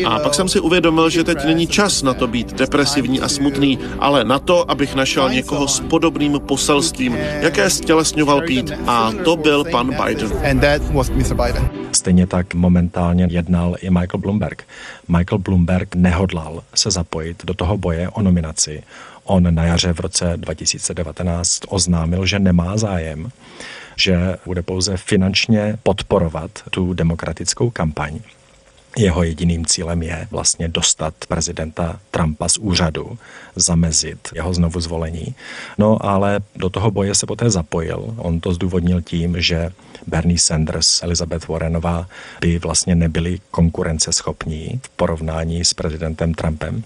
a 0.06 0.18
pak 0.18 0.34
jsem 0.34 0.48
si 0.48 0.60
uvědomil, 0.60 1.10
že 1.10 1.25
teď 1.26 1.44
není 1.44 1.66
čas 1.66 2.02
na 2.02 2.14
to 2.14 2.26
být 2.26 2.54
depresivní 2.54 3.20
a 3.20 3.28
smutný, 3.28 3.78
ale 3.98 4.24
na 4.24 4.38
to, 4.38 4.70
abych 4.70 4.94
našel 4.94 5.30
někoho 5.30 5.68
s 5.68 5.80
podobným 5.80 6.40
poselstvím, 6.46 7.16
jaké 7.40 7.70
stělesňoval 7.70 8.40
Pete 8.40 8.78
a 8.86 9.12
to 9.24 9.36
byl 9.36 9.64
pan 9.64 9.90
Biden. 9.90 10.32
Stejně 11.92 12.26
tak 12.26 12.54
momentálně 12.54 13.28
jednal 13.30 13.76
i 13.80 13.90
Michael 13.90 14.20
Bloomberg. 14.20 14.64
Michael 15.08 15.38
Bloomberg 15.38 15.94
nehodlal 15.94 16.62
se 16.74 16.90
zapojit 16.90 17.44
do 17.44 17.54
toho 17.54 17.76
boje 17.76 18.08
o 18.08 18.22
nominaci. 18.22 18.82
On 19.24 19.54
na 19.54 19.64
jaře 19.64 19.92
v 19.92 20.00
roce 20.00 20.32
2019 20.36 21.60
oznámil, 21.68 22.26
že 22.26 22.38
nemá 22.38 22.76
zájem, 22.76 23.30
že 23.96 24.36
bude 24.46 24.62
pouze 24.62 24.96
finančně 24.96 25.78
podporovat 25.82 26.50
tu 26.70 26.94
demokratickou 26.94 27.70
kampaň. 27.70 28.18
Jeho 28.98 29.22
jediným 29.22 29.66
cílem 29.66 30.02
je 30.02 30.28
vlastně 30.30 30.68
dostat 30.68 31.14
prezidenta 31.28 32.00
Trumpa 32.10 32.48
z 32.48 32.58
úřadu, 32.58 33.18
zamezit 33.56 34.18
jeho 34.34 34.54
znovu 34.54 34.80
zvolení. 34.80 35.34
No 35.78 36.06
ale 36.06 36.40
do 36.56 36.70
toho 36.70 36.90
boje 36.90 37.14
se 37.14 37.26
poté 37.26 37.50
zapojil. 37.50 38.14
On 38.16 38.40
to 38.40 38.52
zdůvodnil 38.52 39.02
tím, 39.02 39.40
že 39.40 39.70
Bernie 40.06 40.38
Sanders, 40.38 41.02
Elizabeth 41.02 41.48
Warrenová 41.48 42.06
by 42.40 42.58
vlastně 42.58 42.94
nebyli 42.94 43.38
konkurenceschopní 43.50 44.80
v 44.82 44.88
porovnání 44.88 45.64
s 45.64 45.74
prezidentem 45.74 46.34
Trumpem. 46.34 46.84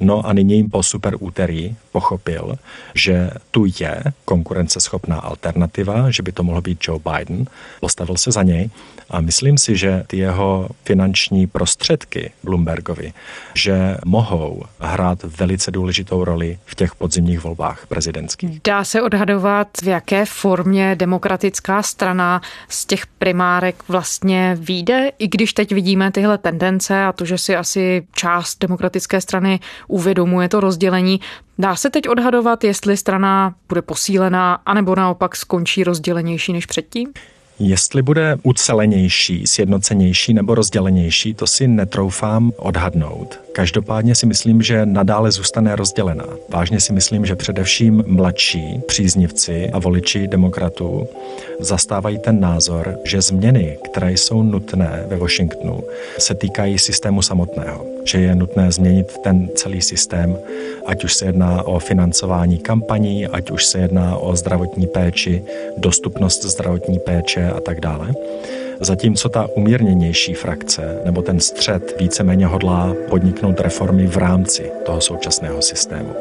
No 0.00 0.26
a 0.26 0.32
nyní 0.32 0.68
po 0.68 0.82
super 0.82 1.16
úterý 1.20 1.76
pochopil, 1.92 2.54
že 2.94 3.30
tu 3.50 3.66
je 3.80 4.02
konkurenceschopná 4.24 5.16
alternativa, 5.16 6.10
že 6.10 6.22
by 6.22 6.32
to 6.32 6.42
mohl 6.42 6.60
být 6.60 6.78
Joe 6.88 7.00
Biden. 7.12 7.46
Postavil 7.80 8.16
se 8.16 8.32
za 8.32 8.42
něj 8.42 8.70
a 9.10 9.20
myslím 9.20 9.58
si, 9.58 9.76
že 9.76 10.04
ty 10.06 10.16
jeho 10.16 10.68
finanční 10.84 11.46
prostředky 11.46 12.30
Bloombergovi, 12.42 13.12
že 13.54 13.96
mohou 14.04 14.62
hrát 14.80 15.22
velice 15.22 15.70
důležitou 15.70 16.24
roli 16.24 16.58
v 16.66 16.74
těch 16.74 16.94
podzimních 16.94 17.40
volbách 17.40 17.86
prezidentských. 17.86 18.60
Dá 18.64 18.84
se 18.84 19.02
odhadovat, 19.02 19.68
v 19.82 19.86
jaké 19.88 20.24
formě 20.24 20.96
demokratická 20.96 21.82
strana 21.82 22.42
z 22.68 22.86
těch 22.86 23.06
primárek 23.06 23.84
vlastně 23.88 24.56
výjde, 24.60 25.12
i 25.18 25.28
když 25.28 25.52
teď 25.52 25.72
vidíme 25.72 26.10
tyhle 26.10 26.38
tendence 26.38 27.04
a 27.04 27.12
to, 27.12 27.24
že 27.24 27.38
si 27.38 27.56
asi 27.56 28.06
část 28.12 28.58
demokratické 28.60 29.20
strany 29.20 29.60
uvědomuje 29.88 30.48
to 30.48 30.60
rozdělení. 30.60 31.20
Dá 31.58 31.76
se 31.76 31.90
teď 31.90 32.08
odhadovat, 32.08 32.64
jestli 32.64 32.96
strana 32.96 33.54
bude 33.68 33.82
posílená, 33.82 34.54
anebo 34.66 34.94
naopak 34.94 35.36
skončí 35.36 35.84
rozdělenější 35.84 36.52
než 36.52 36.66
předtím? 36.66 37.12
Jestli 37.60 38.02
bude 38.02 38.36
ucelenější, 38.42 39.46
sjednocenější 39.46 40.34
nebo 40.34 40.54
rozdělenější, 40.54 41.34
to 41.34 41.46
si 41.46 41.68
netroufám 41.68 42.52
odhadnout. 42.56 43.40
Každopádně 43.52 44.14
si 44.14 44.26
myslím, 44.26 44.62
že 44.62 44.86
nadále 44.86 45.30
zůstane 45.30 45.76
rozdělená. 45.76 46.24
Vážně 46.48 46.80
si 46.80 46.92
myslím, 46.92 47.26
že 47.26 47.36
především 47.36 48.04
mladší 48.06 48.80
příznivci 48.86 49.70
a 49.70 49.78
voliči 49.78 50.28
demokratů 50.28 51.08
zastávají 51.60 52.18
ten 52.18 52.40
názor, 52.40 52.98
že 53.04 53.22
změny, 53.22 53.78
které 53.84 54.12
jsou 54.12 54.42
nutné 54.42 55.04
ve 55.08 55.16
Washingtonu, 55.16 55.80
se 56.18 56.34
týkají 56.34 56.78
systému 56.78 57.22
samotného. 57.22 57.86
Že 58.04 58.18
je 58.18 58.34
nutné 58.34 58.72
změnit 58.72 59.18
ten 59.24 59.48
celý 59.54 59.82
systém, 59.82 60.36
ať 60.88 61.04
už 61.04 61.14
se 61.14 61.24
jedná 61.26 61.62
o 61.62 61.78
financování 61.78 62.58
kampaní, 62.58 63.26
ať 63.26 63.50
už 63.50 63.66
se 63.66 63.78
jedná 63.78 64.16
o 64.16 64.36
zdravotní 64.36 64.86
péči, 64.86 65.44
dostupnost 65.76 66.44
zdravotní 66.44 66.98
péče 66.98 67.50
a 67.50 67.60
tak 67.60 67.80
dále. 67.80 68.14
Zatímco 68.80 69.28
ta 69.28 69.48
umírněnější 69.56 70.34
frakce 70.34 71.00
nebo 71.04 71.22
ten 71.22 71.40
střed 71.40 72.00
víceméně 72.00 72.46
hodlá 72.46 72.94
podniknout 73.10 73.60
reformy 73.60 74.06
v 74.06 74.16
rámci 74.16 74.70
toho 74.86 75.00
současného 75.00 75.62
systému. 75.62 76.14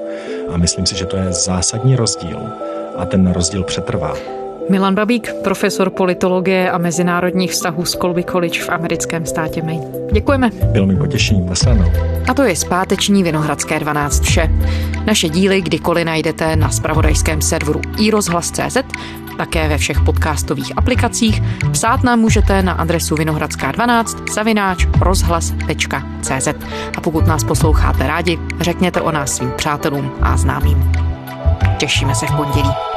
A 0.49 0.57
myslím 0.57 0.85
si, 0.85 0.95
že 0.95 1.05
to 1.05 1.17
je 1.17 1.33
zásadní 1.33 1.95
rozdíl 1.95 2.39
a 2.97 3.05
ten 3.05 3.31
rozdíl 3.31 3.63
přetrvá. 3.63 4.36
Milan 4.69 4.95
Babík, 4.95 5.33
profesor 5.43 5.89
politologie 5.89 6.71
a 6.71 6.77
mezinárodních 6.77 7.51
vztahů 7.51 7.85
z 7.85 7.91
Colby 7.91 8.23
College 8.23 8.59
v 8.61 8.69
americkém 8.69 9.25
státě 9.25 9.61
Maine. 9.63 9.85
Děkujeme. 10.11 10.49
Bylo 10.71 10.85
mi 10.85 10.95
potěšením. 10.95 11.45
Nasledanou. 11.45 11.91
A 12.29 12.33
to 12.33 12.43
je 12.43 12.55
zpáteční 12.55 13.23
Vinohradské 13.23 13.79
12 13.79 14.23
vše. 14.23 14.49
Naše 15.05 15.29
díly 15.29 15.61
kdykoliv 15.61 16.05
najdete 16.05 16.55
na 16.55 16.69
spravodajském 16.69 17.41
serveru 17.41 17.81
iRozhlas.cz, 17.99 18.77
také 19.37 19.67
ve 19.69 19.77
všech 19.77 19.99
podcastových 20.01 20.77
aplikacích. 20.77 21.41
Psát 21.71 22.03
nám 22.03 22.19
můžete 22.19 22.61
na 22.61 22.73
adresu 22.73 23.15
vinohradská12 23.15 24.33
zavináč 24.33 24.87
rozhlas.cz. 25.01 26.47
A 26.97 27.01
pokud 27.01 27.27
nás 27.27 27.43
posloucháte 27.43 28.07
rádi, 28.07 28.39
řekněte 28.61 29.01
o 29.01 29.11
nás 29.11 29.35
svým 29.35 29.51
přátelům 29.51 30.11
a 30.21 30.37
známým. 30.37 30.91
Těšíme 31.77 32.15
se 32.15 32.25
v 32.25 32.35
pondělí. 32.35 32.96